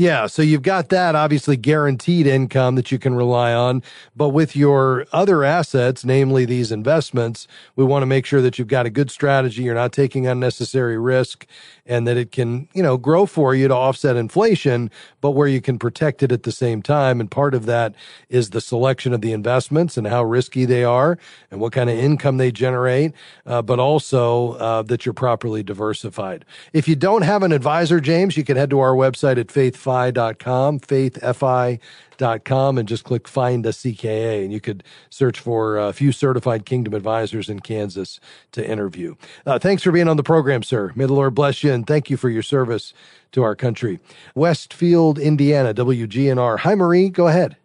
Yeah, 0.00 0.28
so 0.28 0.42
you've 0.42 0.62
got 0.62 0.90
that 0.90 1.16
obviously 1.16 1.56
guaranteed 1.56 2.28
income 2.28 2.76
that 2.76 2.92
you 2.92 3.00
can 3.00 3.16
rely 3.16 3.52
on. 3.52 3.82
But 4.16 4.30
with 4.30 4.54
your 4.54 5.06
other 5.12 5.42
assets, 5.42 6.04
namely 6.04 6.44
these 6.44 6.70
investments, 6.70 7.48
we 7.74 7.84
want 7.84 8.02
to 8.02 8.06
make 8.06 8.24
sure 8.24 8.40
that 8.40 8.60
you've 8.60 8.68
got 8.68 8.86
a 8.86 8.90
good 8.90 9.10
strategy. 9.10 9.64
You're 9.64 9.74
not 9.74 9.92
taking 9.92 10.28
unnecessary 10.28 10.98
risk 10.98 11.46
and 11.84 12.06
that 12.06 12.16
it 12.16 12.32
can, 12.32 12.68
you 12.74 12.82
know, 12.82 12.96
grow 12.96 13.26
for 13.26 13.56
you 13.56 13.68
to 13.68 13.74
offset 13.74 14.16
inflation, 14.16 14.90
but 15.20 15.32
where 15.32 15.48
you 15.48 15.60
can 15.60 15.80
protect 15.80 16.22
it 16.22 16.32
at 16.32 16.44
the 16.44 16.52
same 16.52 16.82
time. 16.82 17.20
And 17.20 17.30
part 17.30 17.54
of 17.54 17.66
that 17.66 17.94
is 18.30 18.50
the 18.50 18.60
selection 18.60 19.12
of 19.12 19.20
the 19.20 19.32
investments 19.32 19.96
and 19.96 20.06
how 20.06 20.24
risky 20.24 20.64
they 20.64 20.84
are 20.84 21.18
and 21.50 21.60
what 21.60 21.72
kind 21.72 21.90
of 21.90 21.98
income 21.98 22.38
they 22.38 22.52
generate, 22.52 23.14
uh, 23.46 23.62
but 23.62 23.80
also 23.80 24.52
uh, 24.54 24.82
that 24.82 25.06
you're 25.06 25.12
properly 25.12 25.64
diversified. 25.64 26.44
If 26.72 26.88
you 26.88 26.96
don't 26.96 27.22
have 27.22 27.42
an 27.42 27.52
advisor, 27.52 28.00
James, 28.00 28.36
you 28.36 28.44
can 28.44 28.56
head 28.56 28.70
to 28.70 28.80
our 28.80 28.94
website 28.94 29.38
at 29.38 29.48
faithfi.com, 29.88 30.80
faithfi.com, 30.80 32.78
and 32.78 32.88
just 32.88 33.04
click 33.04 33.26
find 33.26 33.64
a 33.66 33.70
CKA. 33.70 34.44
And 34.44 34.52
you 34.52 34.60
could 34.60 34.84
search 35.10 35.40
for 35.40 35.78
a 35.78 35.92
few 35.92 36.12
certified 36.12 36.66
kingdom 36.66 36.94
advisors 36.94 37.48
in 37.48 37.60
Kansas 37.60 38.20
to 38.52 38.66
interview. 38.66 39.14
Uh, 39.46 39.58
thanks 39.58 39.82
for 39.82 39.90
being 39.92 40.08
on 40.08 40.16
the 40.16 40.22
program, 40.22 40.62
sir. 40.62 40.92
May 40.94 41.06
the 41.06 41.14
Lord 41.14 41.34
bless 41.34 41.64
you 41.64 41.72
and 41.72 41.86
thank 41.86 42.10
you 42.10 42.16
for 42.16 42.28
your 42.28 42.42
service 42.42 42.92
to 43.32 43.42
our 43.42 43.56
country. 43.56 43.98
Westfield, 44.34 45.18
Indiana, 45.18 45.74
WGNR. 45.74 46.58
Hi, 46.60 46.74
Marie. 46.74 47.08
Go 47.08 47.28
ahead. 47.28 47.56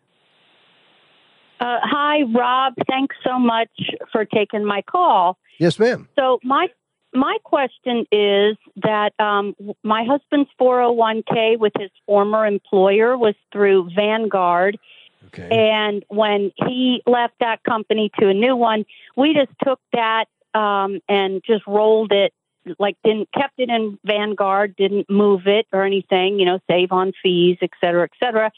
Uh, 1.59 1.79
hi, 1.81 2.23
Rob. 2.35 2.73
Thanks 2.89 3.15
so 3.23 3.39
much 3.39 3.69
for 4.11 4.25
taking 4.25 4.65
my 4.65 4.81
call. 4.81 5.37
Yes, 5.59 5.79
ma'am. 5.79 6.09
So 6.15 6.39
my 6.43 6.67
my 7.13 7.37
question 7.43 8.05
is 8.11 8.57
that 8.77 9.13
um, 9.19 9.55
my 9.83 10.03
husband's 10.03 10.49
401k 10.59 11.59
with 11.59 11.73
his 11.79 11.91
former 12.05 12.45
employer 12.45 13.17
was 13.17 13.35
through 13.51 13.89
Vanguard. 13.95 14.79
Okay. 15.27 15.47
And 15.49 16.03
when 16.09 16.51
he 16.67 17.01
left 17.05 17.35
that 17.39 17.63
company 17.63 18.11
to 18.19 18.29
a 18.29 18.33
new 18.33 18.55
one, 18.55 18.85
we 19.15 19.33
just 19.33 19.51
took 19.63 19.79
that 19.93 20.25
um, 20.53 20.99
and 21.07 21.41
just 21.45 21.65
rolled 21.65 22.11
it, 22.11 22.33
like 22.79 22.97
didn't 23.03 23.31
kept 23.31 23.59
it 23.59 23.69
in 23.69 23.97
Vanguard, 24.05 24.75
didn't 24.75 25.09
move 25.09 25.47
it 25.47 25.67
or 25.71 25.83
anything, 25.83 26.39
you 26.39 26.45
know, 26.45 26.59
save 26.69 26.91
on 26.91 27.13
fees, 27.21 27.57
et 27.61 27.71
cetera, 27.81 28.03
et 28.03 28.11
cetera. 28.19 28.51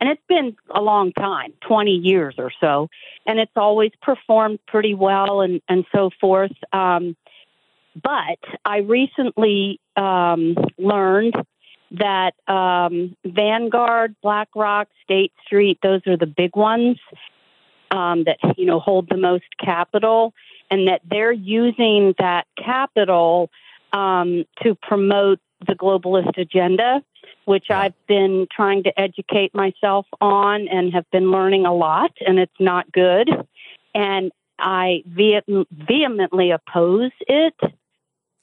And 0.00 0.10
it's 0.10 0.22
been 0.28 0.56
a 0.70 0.80
long 0.80 1.12
time, 1.12 1.52
20 1.62 1.90
years 1.90 2.34
or 2.38 2.52
so, 2.60 2.88
and 3.26 3.40
it's 3.40 3.56
always 3.56 3.90
performed 4.00 4.60
pretty 4.66 4.94
well 4.94 5.40
and, 5.40 5.60
and 5.68 5.84
so 5.92 6.10
forth. 6.20 6.52
Um, 6.72 7.16
but 7.94 8.38
I 8.64 8.78
recently 8.78 9.80
um, 9.96 10.56
learned 10.78 11.34
that 11.92 12.32
um, 12.46 13.16
Vanguard, 13.24 14.14
BlackRock, 14.22 14.88
State 15.04 15.32
Street, 15.44 15.78
those 15.82 16.00
are 16.06 16.16
the 16.16 16.26
big 16.26 16.54
ones 16.54 16.98
um, 17.90 18.24
that 18.24 18.38
you 18.58 18.66
know 18.66 18.80
hold 18.80 19.08
the 19.08 19.16
most 19.16 19.46
capital, 19.62 20.34
and 20.70 20.88
that 20.88 21.00
they're 21.08 21.32
using 21.32 22.14
that 22.18 22.46
capital 22.62 23.50
um, 23.92 24.44
to 24.62 24.74
promote 24.74 25.40
the 25.66 25.74
globalist 25.74 26.38
agenda, 26.38 27.02
which 27.46 27.70
I've 27.70 27.94
been 28.06 28.46
trying 28.54 28.82
to 28.84 29.00
educate 29.00 29.54
myself 29.54 30.06
on 30.20 30.68
and 30.68 30.92
have 30.92 31.10
been 31.10 31.30
learning 31.30 31.66
a 31.66 31.74
lot, 31.74 32.12
and 32.24 32.38
it's 32.38 32.52
not 32.60 32.90
good. 32.92 33.28
And 33.94 34.30
I 34.58 35.02
vehemently 35.06 36.50
oppose 36.50 37.12
it. 37.20 37.54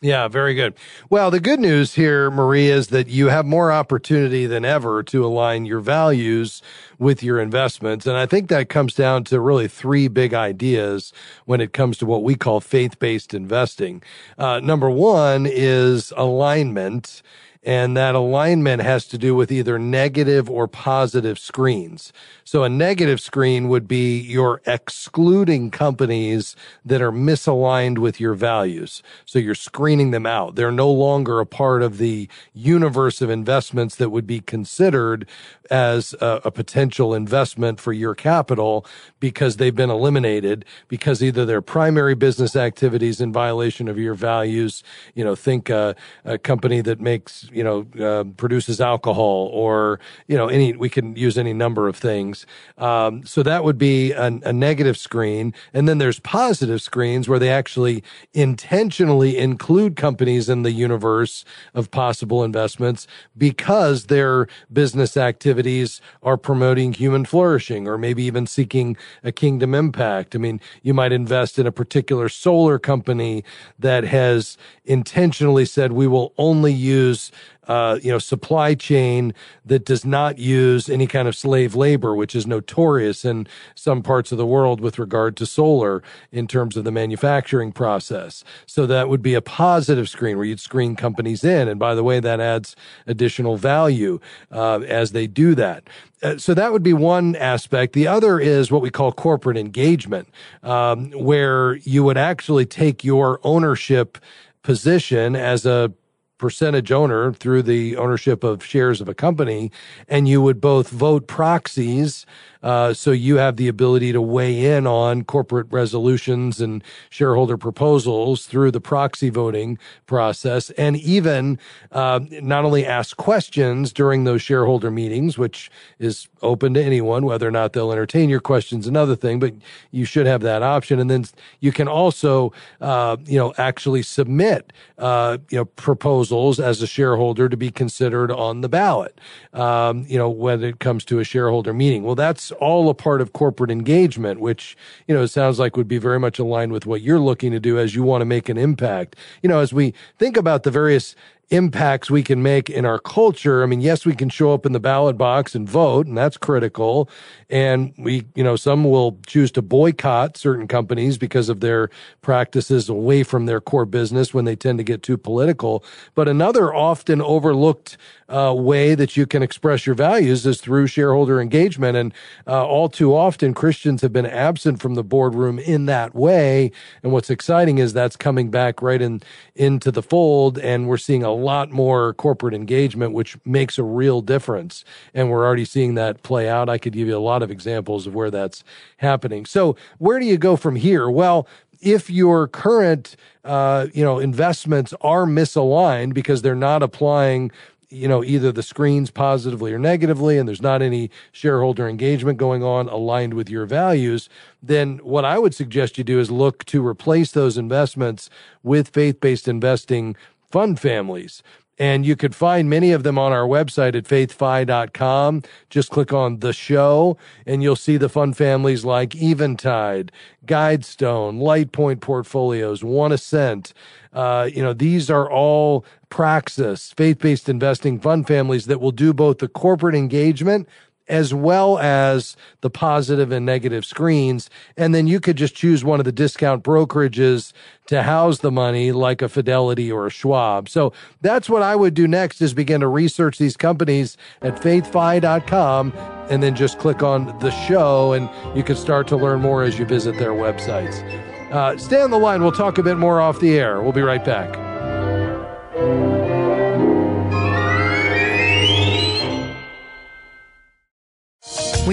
Yeah, 0.01 0.27
very 0.27 0.53
good. 0.53 0.75
Well, 1.09 1.31
the 1.31 1.39
good 1.39 1.59
news 1.59 1.95
here, 1.95 2.29
Marie, 2.29 2.67
is 2.67 2.87
that 2.87 3.07
you 3.07 3.29
have 3.29 3.45
more 3.45 3.71
opportunity 3.71 4.45
than 4.45 4.63
ever 4.63 5.01
to 5.03 5.25
align 5.25 5.65
your 5.65 5.79
values 5.79 6.61
with 6.99 7.23
your 7.23 7.39
investments. 7.39 8.05
And 8.05 8.15
I 8.15 8.27
think 8.27 8.49
that 8.49 8.69
comes 8.69 8.93
down 8.93 9.23
to 9.25 9.39
really 9.39 9.67
three 9.67 10.07
big 10.07 10.33
ideas 10.33 11.11
when 11.45 11.59
it 11.59 11.73
comes 11.73 11.97
to 11.99 12.05
what 12.05 12.23
we 12.23 12.35
call 12.35 12.59
faith 12.59 12.99
based 12.99 13.33
investing. 13.33 14.03
Uh, 14.37 14.59
number 14.59 14.91
one 14.91 15.47
is 15.47 16.13
alignment. 16.15 17.23
And 17.63 17.97
that 17.97 18.13
alignment 18.13 18.83
has 18.83 19.07
to 19.07 19.17
do 19.17 19.33
with 19.33 19.51
either 19.51 19.79
negative 19.79 20.51
or 20.51 20.67
positive 20.67 21.39
screens. 21.39 22.13
So 22.47 22.63
a 22.63 22.69
negative 22.69 23.19
screen 23.19 23.69
would 23.69 23.87
be 23.87 24.19
you're 24.19 24.61
excluding 24.67 25.71
companies 25.71 26.55
that 26.85 27.01
are 27.01 27.11
misaligned 27.11 27.97
with 27.97 28.19
your 28.19 28.35
values. 28.35 29.01
So 29.25 29.39
you're 29.39 29.55
screening 29.55 30.11
them 30.11 30.27
out. 30.27 30.53
They're 30.53 30.71
no 30.71 30.91
longer 30.91 31.39
a 31.39 31.45
part 31.47 31.81
of 31.81 31.97
the 31.97 32.29
universe 32.53 33.19
of 33.19 33.31
investments 33.31 33.95
that 33.95 34.11
would 34.11 34.27
be 34.27 34.41
considered 34.41 35.27
as 35.71 36.13
a, 36.21 36.41
a 36.45 36.51
potential 36.51 37.15
investment 37.15 37.79
for 37.79 37.91
your 37.91 38.13
capital 38.13 38.85
because 39.19 39.57
they've 39.57 39.75
been 39.75 39.89
eliminated 39.89 40.65
because 40.87 41.23
either 41.23 41.47
their 41.47 41.63
primary 41.63 42.13
business 42.13 42.55
activities 42.55 43.19
in 43.19 43.33
violation 43.33 43.87
of 43.87 43.97
your 43.97 44.13
values, 44.13 44.83
you 45.15 45.23
know, 45.23 45.33
think 45.33 45.71
a 45.71 45.95
company 46.43 46.81
that 46.81 47.01
makes, 47.01 47.49
you 47.51 47.63
know, 47.63 47.87
uh, 47.99 48.23
produces 48.37 48.79
alcohol 48.79 49.49
or, 49.51 49.99
you 50.27 50.37
know, 50.37 50.47
any, 50.47 50.73
we 50.73 50.89
can 50.89 51.15
use 51.15 51.39
any 51.39 51.51
number 51.51 51.87
of 51.87 51.95
things 51.95 52.34
things. 52.43 52.55
Um, 52.77 53.25
so 53.25 53.43
that 53.43 53.63
would 53.63 53.77
be 53.77 54.11
a, 54.11 54.25
a 54.25 54.53
negative 54.53 54.97
screen. 54.97 55.53
And 55.73 55.87
then 55.87 55.97
there's 55.97 56.19
positive 56.19 56.81
screens 56.81 57.27
where 57.29 57.39
they 57.39 57.49
actually 57.49 58.03
intentionally 58.33 59.37
include 59.37 59.95
companies 59.95 60.49
in 60.49 60.63
the 60.63 60.71
universe 60.71 61.45
of 61.73 61.91
possible 61.91 62.43
investments 62.43 63.07
because 63.37 64.05
their 64.05 64.47
business 64.71 65.17
activities 65.17 66.01
are 66.21 66.37
promoting 66.37 66.93
human 66.93 67.25
flourishing 67.25 67.87
or 67.87 67.97
maybe 67.97 68.23
even 68.23 68.45
seeking 68.45 68.97
a 69.23 69.31
kingdom 69.31 69.73
impact. 69.73 70.35
I 70.35 70.39
mean, 70.39 70.59
you 70.83 70.93
might 70.93 71.11
invest 71.11 71.57
in 71.57 71.65
a 71.67 71.71
particular 71.71 72.29
solar 72.29 72.77
company 72.77 73.43
that 73.79 74.03
has 74.03 74.57
intentionally 74.83 75.65
said 75.65 75.91
we 75.91 76.07
will 76.07 76.33
only 76.37 76.73
use 76.73 77.31
uh, 77.67 77.99
you 78.01 78.11
know, 78.11 78.19
supply 78.19 78.75
chain 78.75 79.33
that 79.65 79.85
does 79.85 80.05
not 80.05 80.37
use 80.37 80.89
any 80.89 81.07
kind 81.07 81.27
of 81.27 81.35
slave 81.35 81.75
labor, 81.75 82.15
which 82.15 82.35
is 82.35 82.45
notorious 82.45 83.25
in 83.25 83.47
some 83.75 84.01
parts 84.01 84.31
of 84.31 84.37
the 84.37 84.45
world 84.45 84.81
with 84.81 84.99
regard 84.99 85.35
to 85.37 85.45
solar 85.45 86.03
in 86.31 86.47
terms 86.47 86.77
of 86.77 86.83
the 86.83 86.91
manufacturing 86.91 87.71
process. 87.71 88.43
So 88.65 88.85
that 88.87 89.09
would 89.09 89.21
be 89.21 89.33
a 89.33 89.41
positive 89.41 90.09
screen 90.09 90.37
where 90.37 90.45
you'd 90.45 90.59
screen 90.59 90.95
companies 90.95 91.43
in. 91.43 91.67
And 91.67 91.79
by 91.79 91.95
the 91.95 92.03
way, 92.03 92.19
that 92.19 92.39
adds 92.39 92.75
additional 93.07 93.57
value 93.57 94.19
uh, 94.51 94.79
as 94.81 95.11
they 95.11 95.27
do 95.27 95.55
that. 95.55 95.83
Uh, 96.23 96.37
so 96.37 96.53
that 96.53 96.71
would 96.71 96.83
be 96.83 96.93
one 96.93 97.35
aspect. 97.35 97.93
The 97.93 98.07
other 98.07 98.39
is 98.39 98.71
what 98.71 98.81
we 98.81 98.89
call 98.89 99.11
corporate 99.11 99.57
engagement, 99.57 100.27
um, 100.63 101.11
where 101.11 101.75
you 101.77 102.03
would 102.03 102.17
actually 102.17 102.65
take 102.65 103.03
your 103.03 103.39
ownership 103.43 104.17
position 104.63 105.35
as 105.35 105.65
a 105.65 105.93
percentage 106.37 106.91
owner 106.91 107.33
through 107.33 107.63
the 107.63 107.95
ownership 107.97 108.43
of 108.43 108.63
shares 108.63 109.01
of 109.01 109.09
a 109.09 109.13
company, 109.13 109.71
and 110.07 110.27
you 110.27 110.41
would 110.41 110.59
both 110.59 110.89
vote 110.89 111.27
proxies 111.27 112.25
uh, 112.65 112.95
so 112.95 113.11
you 113.11 113.37
have 113.37 113.57
the 113.57 113.67
ability 113.67 114.11
to 114.11 114.19
weigh 114.19 114.75
in 114.75 114.87
on 114.87 115.23
corporate 115.23 115.67
resolutions 115.69 116.59
and 116.59 116.83
shareholder 117.11 117.57
proposals 117.57 118.47
through 118.47 118.71
the 118.71 118.81
proxy 118.81 119.29
voting 119.29 119.77
process, 120.07 120.71
and 120.71 120.97
even 120.97 121.59
uh, 121.91 122.19
not 122.41 122.65
only 122.65 122.83
ask 122.83 123.17
questions 123.17 123.93
during 123.93 124.23
those 124.23 124.41
shareholder 124.41 124.89
meetings, 124.89 125.37
which 125.37 125.69
is 125.99 126.27
open 126.41 126.73
to 126.73 126.83
anyone, 126.83 127.23
whether 127.23 127.47
or 127.47 127.51
not 127.51 127.73
they'll 127.73 127.91
entertain 127.91 128.29
your 128.29 128.39
questions, 128.39 128.87
another 128.87 129.15
thing, 129.15 129.39
but 129.39 129.53
you 129.91 130.03
should 130.03 130.25
have 130.25 130.41
that 130.41 130.63
option. 130.63 130.99
And 130.99 131.07
then 131.07 131.25
you 131.59 131.71
can 131.71 131.87
also, 131.87 132.51
uh, 132.81 133.17
you 133.25 133.37
know, 133.37 133.53
actually 133.59 134.01
submit, 134.01 134.73
uh, 134.97 135.37
you 135.49 135.59
know, 135.59 135.65
proposals 135.65 136.24
proposals 136.25 136.59
as 136.59 136.81
a 136.81 136.87
shareholder 136.87 137.47
to 137.49 137.57
be 137.57 137.69
considered 137.69 138.31
on 138.31 138.61
the 138.61 138.69
ballot. 138.69 139.19
Um, 139.53 140.05
you 140.07 140.17
know, 140.17 140.29
when 140.29 140.63
it 140.63 140.79
comes 140.79 141.05
to 141.05 141.19
a 141.19 141.23
shareholder 141.23 141.73
meeting. 141.73 142.03
Well, 142.03 142.15
that's 142.15 142.51
all 142.53 142.89
a 142.89 142.93
part 142.93 143.21
of 143.21 143.33
corporate 143.33 143.71
engagement, 143.71 144.39
which, 144.39 144.75
you 145.07 145.15
know, 145.15 145.23
it 145.23 145.27
sounds 145.27 145.59
like 145.59 145.77
would 145.77 145.87
be 145.87 145.99
very 145.99 146.19
much 146.19 146.39
aligned 146.39 146.71
with 146.71 146.85
what 146.85 147.01
you're 147.01 147.19
looking 147.19 147.51
to 147.51 147.59
do 147.59 147.77
as 147.77 147.95
you 147.95 148.03
want 148.03 148.21
to 148.21 148.25
make 148.25 148.49
an 148.49 148.57
impact. 148.57 149.15
You 149.43 149.49
know, 149.49 149.59
as 149.59 149.71
we 149.71 149.93
think 150.17 150.37
about 150.37 150.63
the 150.63 150.71
various 150.71 151.15
impacts 151.49 152.09
we 152.09 152.23
can 152.23 152.41
make 152.41 152.69
in 152.69 152.85
our 152.85 152.99
culture. 152.99 153.63
I 153.63 153.65
mean, 153.65 153.81
yes, 153.81 154.05
we 154.05 154.15
can 154.15 154.29
show 154.29 154.53
up 154.53 154.65
in 154.65 154.71
the 154.71 154.79
ballot 154.79 155.17
box 155.17 155.55
and 155.55 155.67
vote, 155.67 156.07
and 156.07 156.17
that's 156.17 156.37
critical. 156.37 157.09
And 157.49 157.93
we, 157.97 158.25
you 158.35 158.43
know, 158.43 158.55
some 158.55 158.83
will 158.83 159.19
choose 159.27 159.51
to 159.51 159.61
boycott 159.61 160.37
certain 160.37 160.67
companies 160.67 161.17
because 161.17 161.49
of 161.49 161.59
their 161.59 161.89
practices 162.21 162.89
away 162.89 163.23
from 163.23 163.45
their 163.45 163.61
core 163.61 163.85
business 163.85 164.33
when 164.33 164.45
they 164.45 164.55
tend 164.55 164.79
to 164.79 164.83
get 164.83 165.03
too 165.03 165.17
political. 165.17 165.83
But 166.15 166.27
another 166.27 166.73
often 166.73 167.21
overlooked 167.21 167.97
uh, 168.27 168.53
way 168.57 168.95
that 168.95 169.15
you 169.15 169.27
can 169.27 169.43
express 169.43 169.85
your 169.85 169.93
values 169.93 170.45
is 170.47 170.59
through 170.59 170.87
shareholder 170.87 171.39
engagement. 171.39 171.95
And 171.95 172.13
uh, 172.47 172.65
all 172.65 172.89
too 172.89 173.15
often, 173.15 173.53
Christians 173.53 174.01
have 174.01 174.11
been 174.11 174.25
absent 174.25 174.81
from 174.81 174.95
the 174.95 175.03
boardroom 175.03 175.59
in 175.59 175.85
that 175.85 176.15
way. 176.15 176.71
And 177.03 177.11
what's 177.11 177.29
exciting 177.29 177.77
is 177.77 177.93
that's 177.93 178.15
coming 178.15 178.49
back 178.49 178.81
right 178.81 179.01
in 179.01 179.21
into 179.55 179.91
the 179.91 180.03
fold, 180.03 180.57
and 180.59 180.87
we're 180.87 180.97
seeing 180.97 181.23
a 181.23 181.33
lot 181.35 181.71
more 181.71 182.13
corporate 182.13 182.53
engagement, 182.53 183.13
which 183.13 183.37
makes 183.45 183.77
a 183.77 183.83
real 183.83 184.21
difference. 184.21 184.83
And 185.13 185.29
we're 185.29 185.45
already 185.45 185.65
seeing 185.65 185.95
that 185.95 186.23
play 186.23 186.49
out. 186.49 186.69
I 186.69 186.77
could 186.77 186.93
give 186.93 187.07
you 187.07 187.17
a 187.17 187.19
lot 187.19 187.43
of 187.43 187.51
examples 187.51 188.07
of 188.07 188.15
where 188.15 188.31
that's 188.31 188.63
happening. 188.97 189.45
So, 189.45 189.75
where 189.97 190.19
do 190.19 190.25
you 190.25 190.37
go 190.37 190.55
from 190.55 190.75
here? 190.75 191.09
Well, 191.09 191.47
if 191.81 192.09
your 192.09 192.47
current 192.47 193.15
uh, 193.43 193.87
you 193.93 194.03
know 194.03 194.19
investments 194.19 194.93
are 195.01 195.25
misaligned 195.25 196.13
because 196.13 196.41
they're 196.41 196.55
not 196.55 196.81
applying 196.81 197.51
you 197.89 198.07
know 198.07 198.23
either 198.23 198.51
the 198.51 198.63
screens 198.63 199.11
positively 199.11 199.71
or 199.71 199.79
negatively 199.79 200.37
and 200.37 200.47
there's 200.47 200.61
not 200.61 200.81
any 200.81 201.09
shareholder 201.31 201.87
engagement 201.87 202.37
going 202.37 202.63
on 202.63 202.89
aligned 202.89 203.33
with 203.35 203.49
your 203.49 203.65
values 203.65 204.27
then 204.63 204.97
what 204.97 205.23
i 205.23 205.37
would 205.37 205.53
suggest 205.53 205.97
you 205.97 206.03
do 206.03 206.19
is 206.19 206.31
look 206.31 206.65
to 206.65 206.85
replace 206.85 207.31
those 207.31 207.57
investments 207.57 208.29
with 208.63 208.89
faith-based 208.89 209.47
investing 209.47 210.15
fund 210.55 210.79
families 210.79 211.43
and 211.77 212.05
you 212.05 212.15
could 212.15 212.33
find 212.33 212.69
many 212.69 212.93
of 212.93 213.03
them 213.03 213.17
on 213.19 213.33
our 213.33 213.45
website 213.45 213.93
at 213.93 214.05
faithfi.com. 214.05 215.43
Just 215.69 215.89
click 215.89 216.13
on 216.13 216.39
the 216.39 216.53
show 216.53 217.17
and 217.45 217.61
you'll 217.61 217.75
see 217.75 217.97
the 217.97 218.07
fund 218.07 218.37
families 218.37 218.85
like 218.85 219.13
Eventide, 219.15 220.13
Guidestone, 220.45 221.41
Lightpoint 221.41 221.99
Portfolios, 221.99 222.85
One 222.85 223.11
Ascent. 223.11 223.73
Uh, 224.13 224.49
you 224.49 224.61
know, 224.61 224.71
these 224.71 225.09
are 225.09 225.29
all 225.29 225.83
Praxis, 226.09 226.93
faith 226.93 227.19
based 227.19 227.49
investing 227.49 227.99
fund 227.99 228.27
families 228.27 228.67
that 228.67 228.79
will 228.79 228.91
do 228.91 229.13
both 229.13 229.39
the 229.39 229.49
corporate 229.49 229.95
engagement 229.95 230.69
as 231.07 231.33
well 231.33 231.77
as 231.79 232.35
the 232.61 232.69
positive 232.69 233.31
and 233.31 233.45
negative 233.45 233.85
screens. 233.85 234.49
And 234.75 234.93
then 234.93 235.07
you 235.07 235.19
could 235.19 235.37
just 235.37 235.55
choose 235.55 235.83
one 235.83 235.99
of 235.99 236.05
the 236.05 236.11
discount 236.11 236.63
brokerages 236.63 237.53
to 237.87 238.03
house 238.03 238.39
the 238.39 238.51
money 238.51 238.91
like 238.91 239.21
a 239.21 239.29
Fidelity 239.29 239.91
or 239.91 240.07
a 240.07 240.09
Schwab. 240.09 240.67
So 240.69 240.93
that's 241.21 241.49
what 241.49 241.61
I 241.61 241.75
would 241.75 241.93
do 241.93 242.07
next 242.07 242.41
is 242.41 242.53
begin 242.53 242.81
to 242.81 242.87
research 242.87 243.37
these 243.37 243.55
companies 243.55 244.17
at 244.41 244.55
faithfi.com 244.61 245.93
and 246.29 246.41
then 246.41 246.55
just 246.55 246.79
click 246.79 247.03
on 247.03 247.37
the 247.39 247.51
show 247.51 248.13
and 248.13 248.29
you 248.57 248.63
can 248.63 248.75
start 248.75 249.07
to 249.09 249.15
learn 249.15 249.41
more 249.41 249.63
as 249.63 249.77
you 249.77 249.85
visit 249.85 250.17
their 250.17 250.31
websites. 250.31 251.03
Uh, 251.51 251.77
stay 251.77 252.01
on 252.01 252.09
the 252.09 252.17
line. 252.17 252.41
We'll 252.41 252.51
talk 252.51 252.77
a 252.77 252.83
bit 252.83 252.97
more 252.97 253.21
off 253.21 253.39
the 253.39 253.57
air. 253.57 253.81
We'll 253.81 253.93
be 253.93 254.01
right 254.01 254.23
back. 254.25 254.74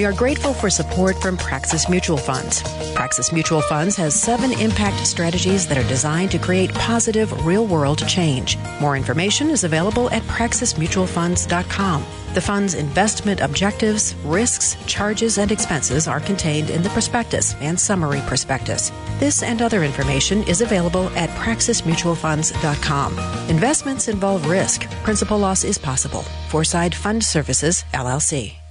We 0.03 0.07
are 0.07 0.13
grateful 0.13 0.53
for 0.53 0.69
support 0.69 1.23
from 1.23 1.37
Praxis 1.37 1.89
Mutual 1.89 2.17
Funds. 2.17 2.61
Praxis 2.93 3.33
Mutual 3.33 3.61
Funds 3.61 3.95
has 3.95 4.21
seven 4.21 4.51
impact 4.51 5.07
strategies 5.07 5.65
that 5.69 5.79
are 5.79 5.87
designed 5.87 6.33
to 6.33 6.41
create 6.41 6.75
positive, 6.75 7.47
real 7.47 7.69
world 7.69 8.05
change. 8.09 8.59
More 8.81 8.97
information 8.97 9.49
is 9.49 9.63
available 9.63 10.11
at 10.11 10.25
praxismutualfunds.com. 10.25 12.05
The 12.35 12.41
fund's 12.41 12.75
investment 12.75 13.41
objectives, 13.41 14.17
risks, 14.25 14.77
charges, 14.87 15.39
and 15.39 15.53
expenses 15.53 16.09
are 16.09 16.19
contained 16.19 16.71
in 16.71 16.83
the 16.83 16.89
prospectus 16.89 17.55
and 17.61 17.79
summary 17.79 18.23
prospectus. 18.27 18.91
This 19.21 19.45
and 19.45 19.63
other 19.63 19.85
information 19.85 20.43
is 20.49 20.63
available 20.63 21.11
at 21.11 21.31
praxismutualfunds.com. 21.39 23.19
Investments 23.49 24.09
involve 24.09 24.51
risk. 24.51 24.91
Principal 25.05 25.39
loss 25.39 25.63
is 25.63 25.79
possible. 25.79 26.25
Foreside 26.49 26.93
Fund 26.93 27.23
Services, 27.23 27.85
LLC. 27.95 28.62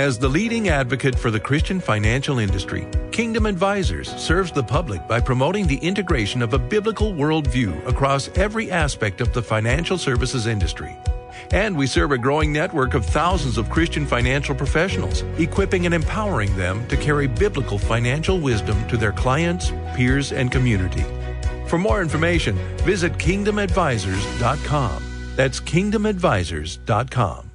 As 0.00 0.18
the 0.18 0.30
leading 0.30 0.70
advocate 0.70 1.14
for 1.14 1.30
the 1.30 1.38
Christian 1.38 1.78
financial 1.78 2.38
industry, 2.38 2.88
Kingdom 3.12 3.44
Advisors 3.44 4.08
serves 4.16 4.50
the 4.50 4.62
public 4.62 5.06
by 5.06 5.20
promoting 5.20 5.66
the 5.66 5.76
integration 5.76 6.40
of 6.40 6.54
a 6.54 6.58
biblical 6.58 7.12
worldview 7.12 7.86
across 7.86 8.30
every 8.30 8.70
aspect 8.70 9.20
of 9.20 9.34
the 9.34 9.42
financial 9.42 9.98
services 9.98 10.46
industry. 10.46 10.96
And 11.50 11.76
we 11.76 11.86
serve 11.86 12.12
a 12.12 12.16
growing 12.16 12.50
network 12.50 12.94
of 12.94 13.04
thousands 13.04 13.58
of 13.58 13.68
Christian 13.68 14.06
financial 14.06 14.54
professionals, 14.54 15.20
equipping 15.36 15.84
and 15.84 15.94
empowering 15.94 16.56
them 16.56 16.88
to 16.88 16.96
carry 16.96 17.26
biblical 17.26 17.76
financial 17.76 18.40
wisdom 18.40 18.88
to 18.88 18.96
their 18.96 19.12
clients, 19.12 19.70
peers, 19.94 20.32
and 20.32 20.50
community. 20.50 21.04
For 21.66 21.76
more 21.76 22.00
information, 22.00 22.56
visit 22.86 23.12
kingdomadvisors.com. 23.18 25.02
That's 25.36 25.60
kingdomadvisors.com. 25.60 27.49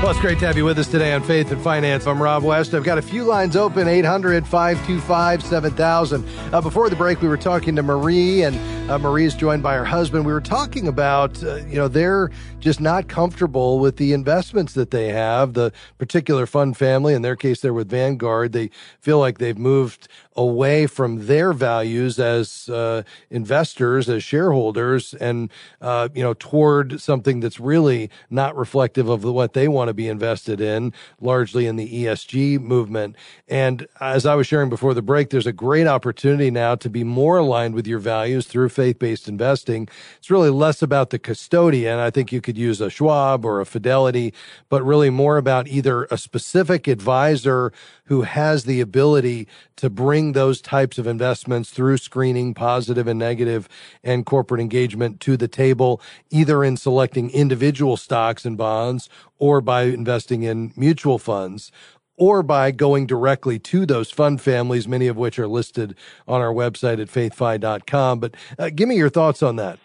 Well, 0.00 0.12
it's 0.12 0.20
great 0.20 0.38
to 0.38 0.46
have 0.46 0.56
you 0.56 0.64
with 0.64 0.78
us 0.78 0.88
today 0.88 1.12
on 1.12 1.22
Faith 1.22 1.52
and 1.52 1.60
Finance. 1.60 2.06
I'm 2.06 2.22
Rob 2.22 2.42
West. 2.42 2.72
I've 2.72 2.84
got 2.84 2.96
a 2.96 3.02
few 3.02 3.22
lines 3.22 3.54
open 3.54 3.86
800 3.86 4.46
525 4.46 5.42
7000. 5.42 6.26
Uh, 6.54 6.60
before 6.62 6.88
the 6.88 6.96
break, 6.96 7.20
we 7.20 7.28
were 7.28 7.36
talking 7.36 7.76
to 7.76 7.82
Marie, 7.82 8.42
and 8.44 8.56
uh, 8.90 8.98
Marie 8.98 9.24
is 9.24 9.36
joined 9.36 9.62
by 9.62 9.74
her 9.74 9.84
husband. 9.84 10.26
We 10.26 10.32
were 10.32 10.40
talking 10.40 10.88
about, 10.88 11.40
uh, 11.44 11.56
you 11.66 11.76
know, 11.76 11.86
they're 11.86 12.28
just 12.58 12.80
not 12.80 13.06
comfortable 13.06 13.78
with 13.78 13.98
the 13.98 14.12
investments 14.12 14.72
that 14.72 14.90
they 14.90 15.10
have. 15.10 15.54
The 15.54 15.72
particular 15.98 16.44
fund 16.44 16.76
family, 16.76 17.14
in 17.14 17.22
their 17.22 17.36
case, 17.36 17.60
they're 17.60 17.72
with 17.72 17.88
Vanguard. 17.88 18.50
They 18.50 18.70
feel 19.00 19.20
like 19.20 19.38
they've 19.38 19.56
moved 19.56 20.08
away 20.40 20.86
from 20.86 21.26
their 21.26 21.52
values 21.52 22.18
as 22.18 22.68
uh, 22.68 23.02
investors, 23.30 24.08
as 24.08 24.24
shareholders, 24.24 25.12
and 25.14 25.50
uh, 25.80 26.08
you 26.14 26.22
know 26.22 26.34
toward 26.34 27.00
something 27.00 27.40
that's 27.40 27.60
really 27.60 28.10
not 28.30 28.56
reflective 28.56 29.08
of 29.08 29.22
what 29.22 29.52
they 29.52 29.68
want 29.68 29.88
to 29.88 29.94
be 29.94 30.08
invested 30.08 30.60
in, 30.60 30.92
largely 31.20 31.66
in 31.66 31.76
the 31.76 32.04
ESG 32.04 32.60
movement. 32.60 33.16
And 33.48 33.86
as 34.00 34.24
I 34.24 34.34
was 34.34 34.46
sharing 34.46 34.70
before 34.70 34.94
the 34.94 35.02
break, 35.02 35.30
there's 35.30 35.46
a 35.46 35.52
great 35.52 35.86
opportunity 35.86 36.50
now 36.50 36.74
to 36.76 36.88
be 36.88 37.04
more 37.04 37.38
aligned 37.38 37.74
with 37.74 37.86
your 37.86 37.98
values 37.98 38.46
through 38.46 38.70
faith-based 38.80 39.28
investing. 39.28 39.86
It's 40.16 40.30
really 40.30 40.48
less 40.48 40.80
about 40.80 41.10
the 41.10 41.18
custodian. 41.18 41.98
I 41.98 42.08
think 42.08 42.32
you 42.32 42.40
could 42.40 42.56
use 42.56 42.80
a 42.80 42.88
Schwab 42.88 43.44
or 43.44 43.60
a 43.60 43.66
Fidelity, 43.66 44.32
but 44.70 44.82
really 44.82 45.10
more 45.10 45.36
about 45.36 45.68
either 45.68 46.04
a 46.10 46.16
specific 46.16 46.88
advisor 46.88 47.74
who 48.04 48.22
has 48.22 48.64
the 48.64 48.80
ability 48.80 49.46
to 49.76 49.90
bring 49.90 50.32
those 50.32 50.62
types 50.62 50.96
of 50.96 51.06
investments 51.06 51.68
through 51.68 51.98
screening, 51.98 52.54
positive 52.54 53.06
and 53.06 53.18
negative, 53.18 53.68
and 54.02 54.24
corporate 54.24 54.62
engagement 54.62 55.20
to 55.20 55.36
the 55.36 55.46
table, 55.46 56.00
either 56.30 56.64
in 56.64 56.78
selecting 56.78 57.28
individual 57.30 57.98
stocks 57.98 58.46
and 58.46 58.56
bonds 58.56 59.10
or 59.38 59.60
by 59.60 59.82
investing 59.82 60.42
in 60.42 60.72
mutual 60.74 61.18
funds 61.18 61.70
or 62.20 62.42
by 62.42 62.70
going 62.70 63.06
directly 63.06 63.58
to 63.58 63.86
those 63.86 64.10
fund 64.10 64.40
families, 64.40 64.86
many 64.86 65.08
of 65.08 65.16
which 65.16 65.38
are 65.38 65.48
listed 65.48 65.96
on 66.28 66.40
our 66.40 66.52
website 66.52 67.00
at 67.00 67.08
faithfi.com. 67.08 68.20
But 68.20 68.34
uh, 68.58 68.70
give 68.72 68.88
me 68.88 68.96
your 68.96 69.08
thoughts 69.08 69.42
on 69.42 69.56
that. 69.56 69.78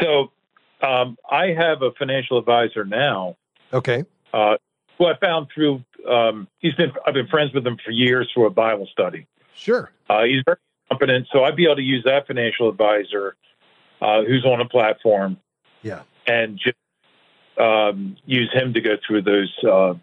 So 0.00 0.30
um, 0.80 1.18
I 1.28 1.48
have 1.48 1.82
a 1.82 1.90
financial 1.98 2.38
advisor 2.38 2.84
now. 2.84 3.36
Okay. 3.72 4.04
Uh, 4.32 4.56
who 4.96 5.06
I 5.06 5.18
found 5.18 5.48
through. 5.52 5.84
Um, 6.08 6.46
he's 6.60 6.74
been 6.74 6.92
I've 7.04 7.14
been 7.14 7.26
friends 7.26 7.52
with 7.52 7.66
him 7.66 7.76
for 7.84 7.90
years 7.90 8.30
through 8.32 8.46
a 8.46 8.50
Bible 8.50 8.88
study. 8.90 9.26
Sure. 9.54 9.90
Uh, 10.08 10.22
he's 10.22 10.42
very 10.44 10.58
competent, 10.88 11.26
so 11.32 11.44
I'd 11.44 11.56
be 11.56 11.64
able 11.64 11.76
to 11.76 11.82
use 11.82 12.04
that 12.04 12.28
financial 12.28 12.68
advisor 12.68 13.34
uh, 14.00 14.22
who's 14.22 14.44
on 14.44 14.60
a 14.60 14.68
platform. 14.68 15.36
Yeah. 15.82 16.02
And 16.26 16.58
just 16.58 16.76
um, 17.58 18.16
use 18.24 18.50
him 18.52 18.72
to 18.74 18.80
go 18.80 18.96
through 19.06 19.22
those 19.22 19.52
uh, 19.64 19.94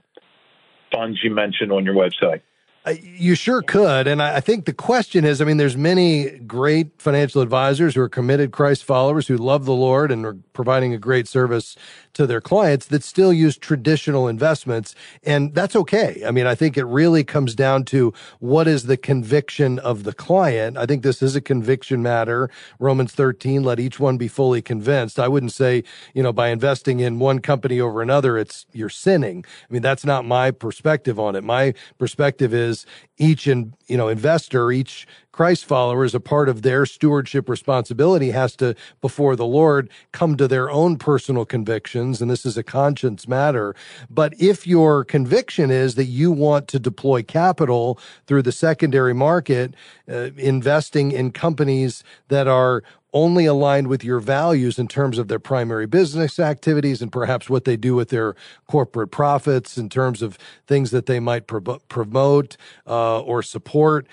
funds 0.93 1.19
you 1.23 1.31
mentioned 1.31 1.71
on 1.71 1.85
your 1.85 1.95
website. 1.95 2.41
Uh, 2.85 2.95
you 3.01 3.33
sure 3.33 3.61
could. 3.61 4.07
And 4.07 4.21
I, 4.21 4.37
I 4.37 4.39
think 4.41 4.65
the 4.65 4.73
question 4.73 5.23
is 5.23 5.41
I 5.41 5.45
mean, 5.45 5.57
there's 5.57 5.77
many 5.77 6.31
great 6.39 7.01
financial 7.01 7.41
advisors 7.41 7.95
who 7.95 8.01
are 8.01 8.09
committed 8.09 8.51
Christ 8.51 8.83
followers 8.83 9.27
who 9.27 9.37
love 9.37 9.63
the 9.63 9.73
Lord 9.73 10.11
and 10.11 10.25
are 10.25 10.35
providing 10.51 10.93
a 10.93 10.97
great 10.97 11.27
service 11.27 11.77
to 12.13 12.27
their 12.27 12.41
clients 12.41 12.87
that 12.87 13.03
still 13.03 13.33
use 13.33 13.57
traditional 13.57 14.27
investments. 14.27 14.95
And 15.23 15.55
that's 15.55 15.75
okay. 15.75 16.23
I 16.27 16.31
mean, 16.31 16.45
I 16.45 16.55
think 16.55 16.77
it 16.77 16.85
really 16.85 17.23
comes 17.23 17.55
down 17.55 17.85
to 17.85 18.13
what 18.39 18.67
is 18.67 18.85
the 18.85 18.97
conviction 18.97 19.79
of 19.79 20.03
the 20.03 20.13
client. 20.13 20.77
I 20.77 20.85
think 20.85 21.03
this 21.03 21.21
is 21.21 21.35
a 21.35 21.41
conviction 21.41 22.03
matter. 22.03 22.49
Romans 22.79 23.13
13, 23.13 23.63
let 23.63 23.79
each 23.79 23.99
one 23.99 24.17
be 24.17 24.27
fully 24.27 24.61
convinced. 24.61 25.19
I 25.19 25.27
wouldn't 25.27 25.53
say, 25.53 25.83
you 26.13 26.21
know, 26.21 26.33
by 26.33 26.49
investing 26.49 26.99
in 26.99 27.17
one 27.19 27.39
company 27.39 27.79
over 27.79 28.01
another, 28.01 28.37
it's 28.37 28.65
you're 28.73 28.89
sinning. 28.89 29.45
I 29.69 29.73
mean, 29.73 29.81
that's 29.81 30.05
not 30.05 30.25
my 30.25 30.51
perspective 30.51 31.19
on 31.19 31.35
it. 31.35 31.43
My 31.43 31.73
perspective 31.97 32.53
is 32.53 32.72
each 33.17 33.47
and 33.47 33.73
you 33.87 33.97
know 33.97 34.07
investor 34.07 34.71
each 34.71 35.07
christ 35.33 35.65
followers, 35.65 36.15
a 36.15 36.19
part 36.21 36.47
of 36.47 36.61
their 36.61 36.85
stewardship 36.85 37.49
responsibility 37.49 38.31
has 38.31 38.55
to 38.55 38.75
before 39.01 39.35
the 39.35 39.45
lord 39.45 39.89
come 40.13 40.37
to 40.37 40.47
their 40.47 40.71
own 40.71 40.95
personal 40.95 41.43
convictions 41.43 42.21
and 42.21 42.31
this 42.31 42.45
is 42.45 42.57
a 42.57 42.63
conscience 42.63 43.27
matter. 43.27 43.75
But 44.09 44.33
if 44.39 44.65
your 44.65 45.03
conviction 45.03 45.71
is 45.71 45.95
that 45.95 46.05
you 46.05 46.31
want 46.31 46.69
to 46.69 46.79
deploy 46.79 47.23
capital 47.23 47.99
through 48.27 48.43
the 48.43 48.51
secondary 48.51 49.13
market 49.13 49.73
uh, 50.09 50.29
investing 50.37 51.11
in 51.11 51.31
companies 51.31 52.03
that 52.29 52.47
are 52.47 52.83
only 53.13 53.45
aligned 53.45 53.87
with 53.87 54.03
your 54.03 54.19
values 54.19 54.79
in 54.79 54.87
terms 54.87 55.17
of 55.17 55.27
their 55.27 55.39
primary 55.39 55.85
business 55.85 56.39
activities 56.39 57.01
and 57.01 57.11
perhaps 57.11 57.49
what 57.49 57.63
they 57.63 57.77
do 57.77 57.95
with 57.95 58.09
their 58.09 58.35
corporate 58.67 59.11
profits 59.11 59.77
in 59.77 59.87
terms 59.87 60.21
of 60.21 60.37
things 60.67 60.91
that 60.91 61.05
they 61.05 61.19
might 61.19 61.45
pro- 61.45 61.79
promote 61.87 62.57
uh, 62.87 63.21
or 63.21 63.43
support 63.43 64.07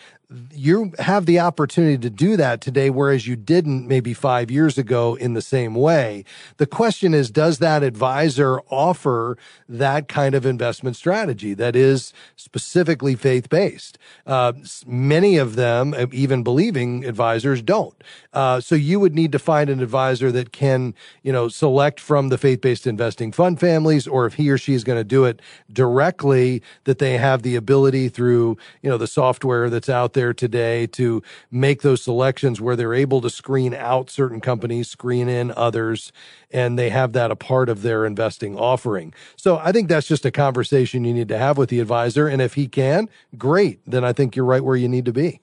you 0.52 0.92
have 0.98 1.26
the 1.26 1.40
opportunity 1.40 1.98
to 1.98 2.10
do 2.10 2.36
that 2.36 2.60
today, 2.60 2.88
whereas 2.88 3.26
you 3.26 3.34
didn't 3.34 3.88
maybe 3.88 4.14
five 4.14 4.50
years 4.50 4.78
ago 4.78 5.16
in 5.16 5.34
the 5.34 5.42
same 5.42 5.74
way. 5.74 6.24
The 6.58 6.66
question 6.66 7.14
is, 7.14 7.30
does 7.30 7.58
that 7.58 7.82
advisor 7.82 8.60
offer 8.68 9.36
that 9.68 10.06
kind 10.06 10.36
of 10.36 10.46
investment 10.46 10.94
strategy 10.94 11.52
that 11.54 11.74
is 11.74 12.12
specifically 12.36 13.16
faith 13.16 13.48
based? 13.48 13.98
Uh, 14.24 14.52
many 14.86 15.36
of 15.36 15.56
them, 15.56 15.94
uh, 15.94 16.06
even 16.12 16.44
believing 16.44 17.04
advisors, 17.04 17.60
don't. 17.60 18.00
Uh, 18.32 18.60
so 18.60 18.76
you 18.76 19.00
would 19.00 19.14
need 19.14 19.32
to 19.32 19.38
find 19.38 19.68
an 19.68 19.80
advisor 19.80 20.30
that 20.30 20.52
can, 20.52 20.94
you 21.24 21.32
know, 21.32 21.48
select 21.48 21.98
from 21.98 22.28
the 22.28 22.38
faith 22.38 22.60
based 22.60 22.86
investing 22.86 23.32
fund 23.32 23.58
families, 23.58 24.06
or 24.06 24.26
if 24.26 24.34
he 24.34 24.48
or 24.48 24.58
she 24.58 24.74
is 24.74 24.84
going 24.84 24.98
to 24.98 25.04
do 25.04 25.24
it 25.24 25.40
directly, 25.72 26.62
that 26.84 26.98
they 26.98 27.18
have 27.18 27.42
the 27.42 27.56
ability 27.56 28.08
through, 28.08 28.56
you 28.80 28.88
know, 28.88 28.98
the 28.98 29.08
software 29.08 29.68
that's 29.68 29.88
out 29.88 30.12
there 30.12 30.19
there 30.20 30.34
today 30.34 30.86
to 30.86 31.22
make 31.50 31.80
those 31.80 32.02
selections 32.02 32.60
where 32.60 32.76
they're 32.76 32.92
able 32.92 33.22
to 33.22 33.30
screen 33.30 33.72
out 33.72 34.10
certain 34.10 34.40
companies, 34.40 34.88
screen 34.88 35.30
in 35.30 35.50
others, 35.56 36.12
and 36.50 36.78
they 36.78 36.90
have 36.90 37.14
that 37.14 37.30
a 37.30 37.36
part 37.36 37.70
of 37.70 37.80
their 37.80 38.04
investing 38.04 38.54
offering. 38.54 39.14
So 39.36 39.56
I 39.56 39.72
think 39.72 39.88
that's 39.88 40.06
just 40.06 40.26
a 40.26 40.30
conversation 40.30 41.04
you 41.04 41.14
need 41.14 41.28
to 41.28 41.38
have 41.38 41.56
with 41.56 41.70
the 41.70 41.80
advisor. 41.80 42.28
And 42.28 42.42
if 42.42 42.54
he 42.54 42.68
can, 42.68 43.08
great. 43.38 43.80
Then 43.86 44.04
I 44.04 44.12
think 44.12 44.36
you're 44.36 44.44
right 44.44 44.62
where 44.62 44.76
you 44.76 44.88
need 44.88 45.06
to 45.06 45.12
be. 45.12 45.40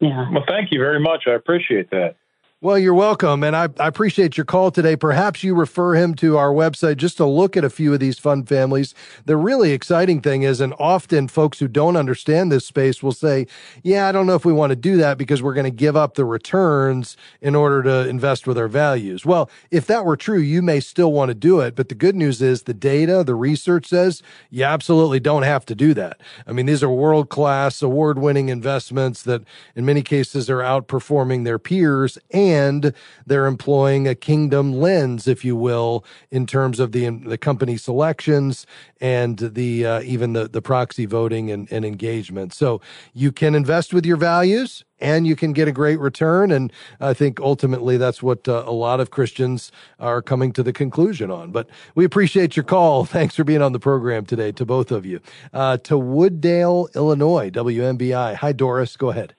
Yeah. 0.00 0.28
Well, 0.32 0.44
thank 0.48 0.72
you 0.72 0.80
very 0.80 0.98
much. 0.98 1.28
I 1.28 1.34
appreciate 1.34 1.90
that. 1.90 2.16
Well, 2.62 2.78
you're 2.78 2.94
welcome. 2.94 3.42
And 3.42 3.56
I, 3.56 3.64
I, 3.80 3.88
appreciate 3.88 4.36
your 4.36 4.44
call 4.44 4.70
today. 4.70 4.94
Perhaps 4.94 5.42
you 5.42 5.52
refer 5.52 5.96
him 5.96 6.14
to 6.14 6.38
our 6.38 6.52
website 6.52 6.96
just 6.96 7.16
to 7.16 7.26
look 7.26 7.56
at 7.56 7.64
a 7.64 7.68
few 7.68 7.92
of 7.92 7.98
these 7.98 8.20
fund 8.20 8.48
families. 8.48 8.94
The 9.24 9.36
really 9.36 9.72
exciting 9.72 10.20
thing 10.20 10.44
is, 10.44 10.60
and 10.60 10.72
often 10.78 11.26
folks 11.26 11.58
who 11.58 11.66
don't 11.66 11.96
understand 11.96 12.52
this 12.52 12.64
space 12.64 13.02
will 13.02 13.10
say, 13.10 13.48
yeah, 13.82 14.06
I 14.06 14.12
don't 14.12 14.28
know 14.28 14.36
if 14.36 14.44
we 14.44 14.52
want 14.52 14.70
to 14.70 14.76
do 14.76 14.96
that 14.98 15.18
because 15.18 15.42
we're 15.42 15.54
going 15.54 15.64
to 15.64 15.72
give 15.72 15.96
up 15.96 16.14
the 16.14 16.24
returns 16.24 17.16
in 17.40 17.56
order 17.56 17.82
to 17.82 18.08
invest 18.08 18.46
with 18.46 18.56
our 18.56 18.68
values. 18.68 19.26
Well, 19.26 19.50
if 19.72 19.88
that 19.88 20.04
were 20.04 20.16
true, 20.16 20.38
you 20.38 20.62
may 20.62 20.78
still 20.78 21.10
want 21.10 21.30
to 21.30 21.34
do 21.34 21.58
it. 21.58 21.74
But 21.74 21.88
the 21.88 21.96
good 21.96 22.14
news 22.14 22.40
is 22.40 22.62
the 22.62 22.74
data, 22.74 23.24
the 23.24 23.34
research 23.34 23.88
says 23.88 24.22
you 24.50 24.62
absolutely 24.62 25.18
don't 25.18 25.42
have 25.42 25.66
to 25.66 25.74
do 25.74 25.94
that. 25.94 26.20
I 26.46 26.52
mean, 26.52 26.66
these 26.66 26.84
are 26.84 26.90
world 26.90 27.28
class, 27.28 27.82
award 27.82 28.20
winning 28.20 28.50
investments 28.50 29.24
that 29.24 29.42
in 29.74 29.84
many 29.84 30.02
cases 30.02 30.48
are 30.48 30.60
outperforming 30.60 31.42
their 31.42 31.58
peers. 31.58 32.18
And 32.30 32.51
and 32.52 32.92
they're 33.26 33.46
employing 33.46 34.06
a 34.06 34.14
kingdom 34.14 34.72
lens, 34.72 35.26
if 35.26 35.44
you 35.44 35.56
will, 35.56 36.04
in 36.30 36.46
terms 36.46 36.78
of 36.78 36.92
the 36.92 37.08
the 37.08 37.38
company 37.38 37.76
selections 37.76 38.66
and 39.00 39.38
the 39.38 39.86
uh, 39.86 40.02
even 40.02 40.32
the 40.34 40.48
the 40.48 40.62
proxy 40.62 41.06
voting 41.06 41.50
and, 41.50 41.70
and 41.72 41.84
engagement. 41.84 42.52
So 42.52 42.80
you 43.14 43.32
can 43.32 43.54
invest 43.54 43.94
with 43.94 44.04
your 44.04 44.16
values 44.16 44.84
and 45.02 45.26
you 45.26 45.34
can 45.36 45.52
get 45.52 45.68
a 45.68 45.72
great 45.72 45.98
return. 45.98 46.50
And 46.50 46.72
I 47.00 47.12
think 47.12 47.40
ultimately 47.40 47.96
that's 47.96 48.22
what 48.22 48.48
uh, 48.48 48.62
a 48.66 48.72
lot 48.72 49.00
of 49.00 49.10
Christians 49.10 49.72
are 49.98 50.22
coming 50.22 50.52
to 50.52 50.62
the 50.62 50.72
conclusion 50.72 51.30
on. 51.30 51.50
But 51.50 51.68
we 51.94 52.04
appreciate 52.04 52.56
your 52.56 52.64
call. 52.64 53.04
Thanks 53.16 53.34
for 53.34 53.44
being 53.44 53.62
on 53.62 53.72
the 53.72 53.80
program 53.80 54.24
today 54.24 54.52
to 54.52 54.64
both 54.64 54.90
of 54.90 55.04
you. 55.04 55.20
Uh, 55.52 55.76
to 55.78 55.94
Wooddale, 55.94 56.94
Illinois, 56.94 57.50
WMBI. 57.50 58.36
Hi, 58.36 58.52
Doris. 58.52 58.96
Go 58.96 59.10
ahead. 59.10 59.34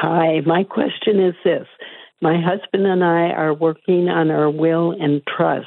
Hi, 0.00 0.42
my 0.46 0.62
question 0.62 1.18
is 1.18 1.34
this. 1.42 1.66
My 2.22 2.40
husband 2.40 2.86
and 2.86 3.02
I 3.02 3.30
are 3.30 3.52
working 3.52 4.08
on 4.08 4.30
our 4.30 4.48
will 4.48 4.92
and 4.92 5.22
trust 5.26 5.66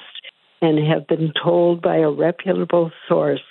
and 0.62 0.80
have 0.88 1.06
been 1.06 1.34
told 1.44 1.82
by 1.82 1.98
a 1.98 2.10
reputable 2.10 2.94
source 3.10 3.44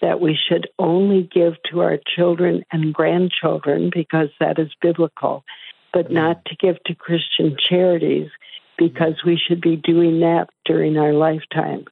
that 0.00 0.20
we 0.20 0.38
should 0.48 0.68
only 0.78 1.28
give 1.34 1.54
to 1.72 1.80
our 1.80 1.98
children 2.14 2.62
and 2.70 2.94
grandchildren 2.94 3.90
because 3.92 4.28
that 4.38 4.60
is 4.60 4.70
biblical, 4.80 5.42
but 5.92 6.04
mm-hmm. 6.04 6.14
not 6.14 6.44
to 6.44 6.54
give 6.60 6.76
to 6.84 6.94
Christian 6.94 7.56
charities 7.68 8.30
because 8.78 9.24
we 9.26 9.36
should 9.36 9.60
be 9.60 9.74
doing 9.74 10.20
that 10.20 10.46
during 10.64 10.96
our 10.96 11.12
lifetime. 11.12 11.86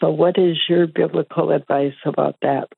So, 0.00 0.08
what 0.08 0.38
is 0.38 0.56
your 0.70 0.86
biblical 0.86 1.50
advice 1.50 2.00
about 2.06 2.36
that? 2.40 2.70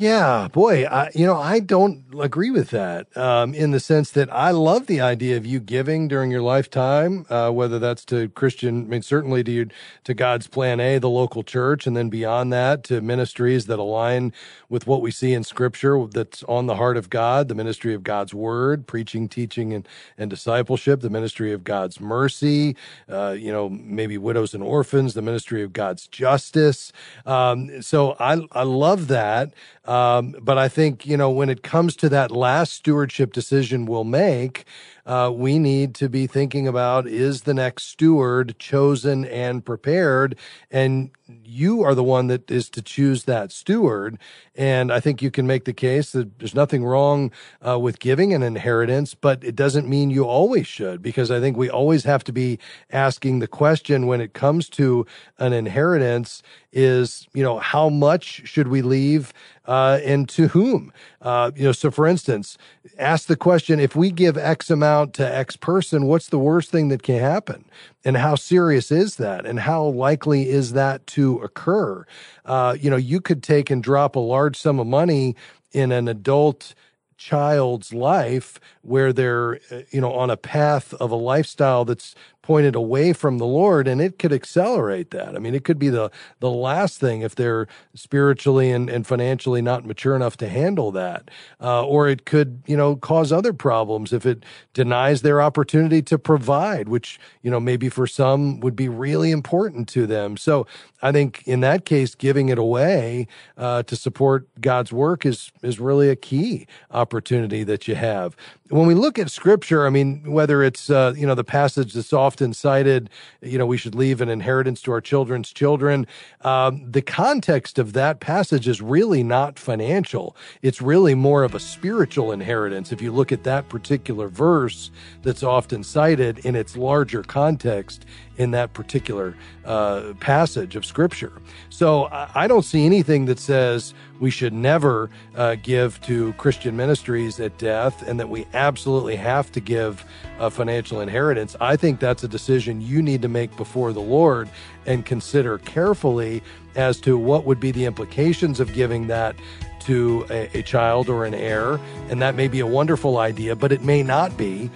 Yeah, 0.00 0.46
boy, 0.52 0.84
I, 0.86 1.10
you 1.12 1.26
know, 1.26 1.36
I 1.38 1.58
don't 1.58 2.04
agree 2.20 2.52
with 2.52 2.70
that 2.70 3.16
um, 3.16 3.52
in 3.52 3.72
the 3.72 3.80
sense 3.80 4.12
that 4.12 4.32
I 4.32 4.52
love 4.52 4.86
the 4.86 5.00
idea 5.00 5.36
of 5.36 5.44
you 5.44 5.58
giving 5.58 6.06
during 6.06 6.30
your 6.30 6.40
lifetime, 6.40 7.26
uh, 7.28 7.50
whether 7.50 7.80
that's 7.80 8.04
to 8.06 8.28
Christian, 8.28 8.84
I 8.84 8.86
mean, 8.86 9.02
certainly 9.02 9.42
to 9.42 9.50
you, 9.50 9.68
to 10.04 10.14
God's 10.14 10.46
plan 10.46 10.78
A, 10.78 10.98
the 10.98 11.10
local 11.10 11.42
church, 11.42 11.84
and 11.84 11.96
then 11.96 12.10
beyond 12.10 12.52
that 12.52 12.84
to 12.84 13.00
ministries 13.00 13.66
that 13.66 13.80
align 13.80 14.32
with 14.68 14.86
what 14.86 15.02
we 15.02 15.10
see 15.10 15.32
in 15.32 15.42
Scripture 15.42 16.06
that's 16.06 16.44
on 16.44 16.66
the 16.66 16.76
heart 16.76 16.96
of 16.96 17.10
God, 17.10 17.48
the 17.48 17.56
ministry 17.56 17.92
of 17.92 18.04
God's 18.04 18.32
Word, 18.32 18.86
preaching, 18.86 19.28
teaching, 19.28 19.74
and 19.74 19.88
and 20.16 20.30
discipleship, 20.30 21.00
the 21.00 21.10
ministry 21.10 21.52
of 21.52 21.64
God's 21.64 22.00
mercy, 22.00 22.76
uh, 23.08 23.34
you 23.36 23.50
know, 23.52 23.68
maybe 23.68 24.16
widows 24.16 24.54
and 24.54 24.62
orphans, 24.62 25.14
the 25.14 25.22
ministry 25.22 25.64
of 25.64 25.72
God's 25.72 26.06
justice. 26.06 26.92
Um, 27.26 27.82
so 27.82 28.16
I 28.20 28.46
I 28.52 28.62
love 28.62 29.08
that. 29.08 29.52
Um, 29.88 30.36
but 30.42 30.58
I 30.58 30.68
think, 30.68 31.06
you 31.06 31.16
know, 31.16 31.30
when 31.30 31.48
it 31.48 31.62
comes 31.64 31.96
to 31.96 32.10
that 32.10 32.30
last 32.30 32.74
stewardship 32.74 33.32
decision 33.32 33.86
we'll 33.86 34.04
make, 34.04 34.66
uh, 35.08 35.30
we 35.34 35.58
need 35.58 35.94
to 35.96 36.08
be 36.08 36.26
thinking 36.26 36.68
about 36.68 37.08
is 37.08 37.42
the 37.42 37.54
next 37.54 37.84
steward 37.84 38.56
chosen 38.58 39.24
and 39.24 39.64
prepared? 39.64 40.36
And 40.70 41.10
you 41.44 41.82
are 41.82 41.94
the 41.94 42.04
one 42.04 42.26
that 42.28 42.50
is 42.50 42.68
to 42.70 42.82
choose 42.82 43.24
that 43.24 43.50
steward. 43.50 44.18
And 44.54 44.92
I 44.92 45.00
think 45.00 45.22
you 45.22 45.30
can 45.30 45.46
make 45.46 45.64
the 45.64 45.72
case 45.72 46.12
that 46.12 46.38
there's 46.38 46.54
nothing 46.54 46.84
wrong 46.84 47.30
uh, 47.66 47.78
with 47.78 48.00
giving 48.00 48.34
an 48.34 48.42
inheritance, 48.42 49.14
but 49.14 49.42
it 49.42 49.56
doesn't 49.56 49.88
mean 49.88 50.10
you 50.10 50.24
always 50.24 50.66
should, 50.66 51.00
because 51.02 51.30
I 51.30 51.40
think 51.40 51.56
we 51.56 51.70
always 51.70 52.04
have 52.04 52.22
to 52.24 52.32
be 52.32 52.58
asking 52.90 53.38
the 53.38 53.48
question 53.48 54.06
when 54.06 54.20
it 54.20 54.34
comes 54.34 54.68
to 54.70 55.06
an 55.38 55.52
inheritance 55.52 56.42
is, 56.72 57.26
you 57.32 57.42
know, 57.42 57.58
how 57.58 57.88
much 57.88 58.42
should 58.46 58.68
we 58.68 58.82
leave 58.82 59.32
uh, 59.66 60.00
and 60.04 60.28
to 60.28 60.48
whom? 60.48 60.92
Uh, 61.20 61.50
you 61.56 61.64
know, 61.64 61.72
so 61.72 61.90
for 61.90 62.06
instance, 62.06 62.56
ask 62.98 63.26
the 63.26 63.36
question 63.36 63.80
if 63.80 63.96
we 63.96 64.10
give 64.10 64.36
X 64.36 64.70
amount 64.70 65.14
to 65.14 65.36
X 65.36 65.56
person, 65.56 66.06
what's 66.06 66.28
the 66.28 66.38
worst 66.38 66.70
thing 66.70 66.88
that 66.88 67.02
can 67.02 67.18
happen? 67.18 67.64
And 68.04 68.16
how 68.16 68.36
serious 68.36 68.92
is 68.92 69.16
that? 69.16 69.44
And 69.44 69.60
how 69.60 69.84
likely 69.84 70.48
is 70.48 70.72
that 70.74 71.06
to 71.08 71.38
occur? 71.38 72.06
Uh, 72.44 72.76
you 72.80 72.88
know, 72.88 72.96
you 72.96 73.20
could 73.20 73.42
take 73.42 73.68
and 73.68 73.82
drop 73.82 74.14
a 74.14 74.20
large 74.20 74.56
sum 74.56 74.78
of 74.78 74.86
money 74.86 75.34
in 75.72 75.90
an 75.90 76.06
adult 76.06 76.74
child's 77.16 77.92
life 77.92 78.60
where 78.82 79.12
they're, 79.12 79.56
uh, 79.72 79.80
you 79.90 80.00
know, 80.00 80.12
on 80.12 80.30
a 80.30 80.36
path 80.36 80.94
of 80.94 81.10
a 81.10 81.16
lifestyle 81.16 81.84
that's 81.84 82.14
pointed 82.48 82.74
away 82.74 83.12
from 83.12 83.36
the 83.36 83.44
Lord, 83.44 83.86
and 83.86 84.00
it 84.00 84.18
could 84.18 84.32
accelerate 84.32 85.10
that. 85.10 85.36
I 85.36 85.38
mean, 85.38 85.54
it 85.54 85.64
could 85.64 85.78
be 85.78 85.90
the 85.90 86.10
the 86.40 86.50
last 86.50 86.98
thing 86.98 87.20
if 87.20 87.34
they're 87.34 87.68
spiritually 87.92 88.70
and, 88.70 88.88
and 88.88 89.06
financially 89.06 89.60
not 89.60 89.84
mature 89.84 90.16
enough 90.16 90.38
to 90.38 90.48
handle 90.48 90.90
that, 90.92 91.30
uh, 91.60 91.84
or 91.84 92.08
it 92.08 92.24
could 92.24 92.62
you 92.66 92.74
know 92.74 92.96
cause 92.96 93.32
other 93.32 93.52
problems 93.52 94.14
if 94.14 94.24
it 94.24 94.44
denies 94.72 95.20
their 95.20 95.42
opportunity 95.42 96.00
to 96.00 96.18
provide, 96.18 96.88
which 96.88 97.20
you 97.42 97.50
know 97.50 97.60
maybe 97.60 97.90
for 97.90 98.06
some 98.06 98.60
would 98.60 98.74
be 98.74 98.88
really 98.88 99.30
important 99.30 99.86
to 99.90 100.06
them. 100.06 100.38
So 100.38 100.66
I 101.02 101.12
think 101.12 101.42
in 101.46 101.60
that 101.60 101.84
case, 101.84 102.14
giving 102.14 102.48
it 102.48 102.58
away 102.58 103.26
uh, 103.58 103.82
to 103.82 103.94
support 103.94 104.48
God's 104.58 104.90
work 104.90 105.26
is 105.26 105.52
is 105.62 105.78
really 105.78 106.08
a 106.08 106.16
key 106.16 106.66
opportunity 106.92 107.62
that 107.64 107.86
you 107.86 107.94
have. 107.94 108.34
When 108.70 108.86
we 108.86 108.94
look 108.94 109.18
at 109.18 109.30
Scripture, 109.30 109.86
I 109.86 109.90
mean, 109.90 110.32
whether 110.32 110.62
it's 110.62 110.88
uh, 110.88 111.12
you 111.14 111.26
know 111.26 111.34
the 111.34 111.44
passage 111.44 111.92
that's 111.92 112.14
often 112.14 112.37
cited, 112.52 113.10
you 113.42 113.58
know, 113.58 113.66
we 113.66 113.76
should 113.76 113.94
leave 113.94 114.20
an 114.20 114.28
inheritance 114.28 114.80
to 114.82 114.92
our 114.92 115.00
children's 115.00 115.52
children. 115.52 116.06
Um, 116.42 116.90
the 116.90 117.02
context 117.02 117.78
of 117.78 117.92
that 117.92 118.20
passage 118.20 118.68
is 118.68 118.80
really 118.80 119.22
not 119.22 119.58
financial; 119.58 120.36
it's 120.62 120.80
really 120.80 121.14
more 121.14 121.42
of 121.44 121.54
a 121.54 121.60
spiritual 121.60 122.32
inheritance. 122.32 122.92
If 122.92 123.02
you 123.02 123.12
look 123.12 123.32
at 123.32 123.44
that 123.44 123.68
particular 123.68 124.28
verse 124.28 124.90
that's 125.22 125.42
often 125.42 125.82
cited 125.82 126.38
in 126.40 126.56
its 126.56 126.76
larger 126.76 127.22
context, 127.22 128.06
in 128.38 128.52
that 128.52 128.72
particular 128.72 129.34
uh, 129.64 130.14
passage 130.20 130.76
of 130.76 130.86
Scripture. 130.86 131.32
So 131.68 132.08
I 132.10 132.46
don't 132.46 132.64
see 132.64 132.86
anything 132.86 133.26
that 133.26 133.38
says 133.38 133.92
we 134.20 134.30
should 134.30 134.52
never 134.52 135.10
uh, 135.34 135.56
give 135.56 136.00
to 136.02 136.32
Christian 136.34 136.76
ministries 136.76 137.38
at 137.40 137.58
death 137.58 138.06
and 138.08 138.18
that 138.18 138.28
we 138.28 138.46
absolutely 138.54 139.16
have 139.16 139.52
to 139.52 139.60
give 139.60 140.04
a 140.38 140.50
financial 140.50 141.00
inheritance. 141.00 141.56
I 141.60 141.76
think 141.76 141.98
that's 142.00 142.22
a 142.22 142.28
decision 142.28 142.80
you 142.80 143.02
need 143.02 143.22
to 143.22 143.28
make 143.28 143.54
before 143.56 143.92
the 143.92 144.00
Lord 144.00 144.48
and 144.86 145.04
consider 145.04 145.58
carefully 145.58 146.42
as 146.76 147.00
to 147.00 147.18
what 147.18 147.44
would 147.44 147.60
be 147.60 147.72
the 147.72 147.84
implications 147.84 148.60
of 148.60 148.72
giving 148.72 149.08
that 149.08 149.34
to 149.80 150.26
a, 150.30 150.58
a 150.58 150.62
child 150.62 151.08
or 151.08 151.24
an 151.24 151.34
heir. 151.34 151.80
And 152.08 152.22
that 152.22 152.34
may 152.34 152.46
be 152.46 152.60
a 152.60 152.66
wonderful 152.66 153.18
idea, 153.18 153.56
but 153.56 153.72
it 153.72 153.82
may 153.82 154.02
not 154.02 154.36
be. 154.36 154.70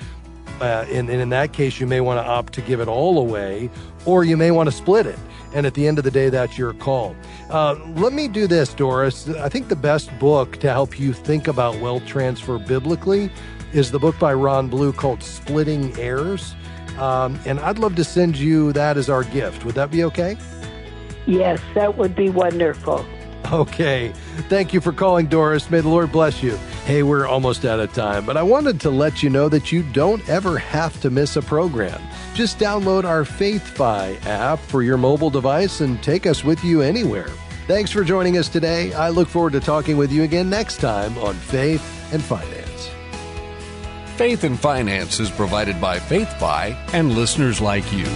Uh, 0.61 0.85
and, 0.91 1.09
and 1.11 1.21
in 1.21 1.31
that 1.31 1.53
case, 1.53 1.81
you 1.81 1.87
may 1.87 2.01
want 2.01 2.19
to 2.19 2.25
opt 2.25 2.53
to 2.55 2.61
give 2.61 2.81
it 2.81 2.89
all 2.89 3.19
away, 3.19 3.71
or 4.05 4.25
you 4.25 4.37
may 4.37 4.51
want 4.51 4.69
to 4.69 4.75
split 4.75 5.07
it. 5.07 5.19
And 5.55 5.67
at 5.67 5.75
the 5.75 5.87
end 5.87 5.99
of 5.99 6.05
the 6.05 6.11
day, 6.11 6.29
that's 6.29 6.57
your 6.57 6.73
call. 6.73 7.15
Uh, 7.51 7.75
let 7.97 8.13
me 8.13 8.29
do 8.29 8.47
this, 8.47 8.73
Doris. 8.73 9.29
I 9.29 9.49
think 9.49 9.69
the 9.69 9.77
best 9.77 10.17
book 10.19 10.57
to 10.59 10.71
help 10.71 10.99
you 10.99 11.13
think 11.13 11.49
about 11.49 11.79
wealth 11.81 12.07
transfer 12.07 12.59
biblically 12.59 13.31
is 13.73 13.91
the 13.91 13.99
book 13.99 14.19
by 14.19 14.33
Ron 14.33 14.69
Blue 14.69 14.93
called 14.93 15.23
Splitting 15.23 15.99
Heirs. 15.99 16.55
Um, 16.99 17.39
and 17.45 17.59
I'd 17.61 17.79
love 17.79 17.97
to 17.97 18.05
send 18.05 18.37
you 18.37 18.73
that 18.73 18.97
as 18.97 19.11
our 19.11 19.25
gift. 19.25 19.65
Would 19.65 19.75
that 19.75 19.91
be 19.91 20.05
okay? 20.05 20.37
Yes, 21.27 21.61
that 21.75 21.97
would 21.97 22.15
be 22.15 22.31
wonderful. 22.31 23.05
Okay. 23.51 24.13
Thank 24.49 24.73
you 24.73 24.81
for 24.81 24.93
calling, 24.93 25.27
Doris. 25.27 25.71
May 25.71 25.81
the 25.81 25.89
Lord 25.89 26.13
bless 26.13 26.43
you. 26.43 26.59
Hey, 26.85 27.05
we're 27.05 27.29
almost 27.29 27.65
out 27.65 27.79
of 27.79 27.93
time, 27.93 28.27
but 28.27 28.37
I 28.37 28.43
wanted 28.43 28.81
to 28.81 28.91
let 28.91 29.23
you 29.23 29.31
know 29.31 29.49
that 29.49 29.71
you 29.71 29.85
don't 29.85 30.29
ever 30.29 30.59
have 30.59 31.01
to 31.03 31.11
miss 31.11 31.37
a 31.37 31.43
program. 31.43 32.03
Just 32.35 32.59
download 32.59 33.05
our 33.05 33.23
FaithFi 33.23 34.27
app 34.27 34.59
for 34.59 34.83
your 34.83 34.97
mobile 34.97 35.31
device 35.31 35.81
and 35.81 36.03
take 36.03 36.27
us 36.27 36.43
with 36.43 36.65
you 36.65 36.83
anywhere. 36.83 37.29
Thanks 37.69 37.93
for 37.93 38.03
joining 38.03 38.37
us 38.37 38.49
today. 38.49 38.93
I 38.95 39.11
look 39.11 39.29
forward 39.29 39.53
to 39.53 39.61
talking 39.61 39.97
with 39.97 40.11
you 40.11 40.25
again 40.25 40.51
next 40.51 40.79
time 40.79 41.17
on 41.19 41.35
Faith 41.35 42.13
and 42.13 42.21
Finance. 42.21 42.91
Faith 44.17 44.43
and 44.43 44.59
Finance 44.59 45.21
is 45.21 45.31
provided 45.31 45.81
by 45.81 46.01
FaithFi 46.01 46.77
and 46.93 47.13
listeners 47.13 47.61
like 47.61 47.91
you. 47.93 48.07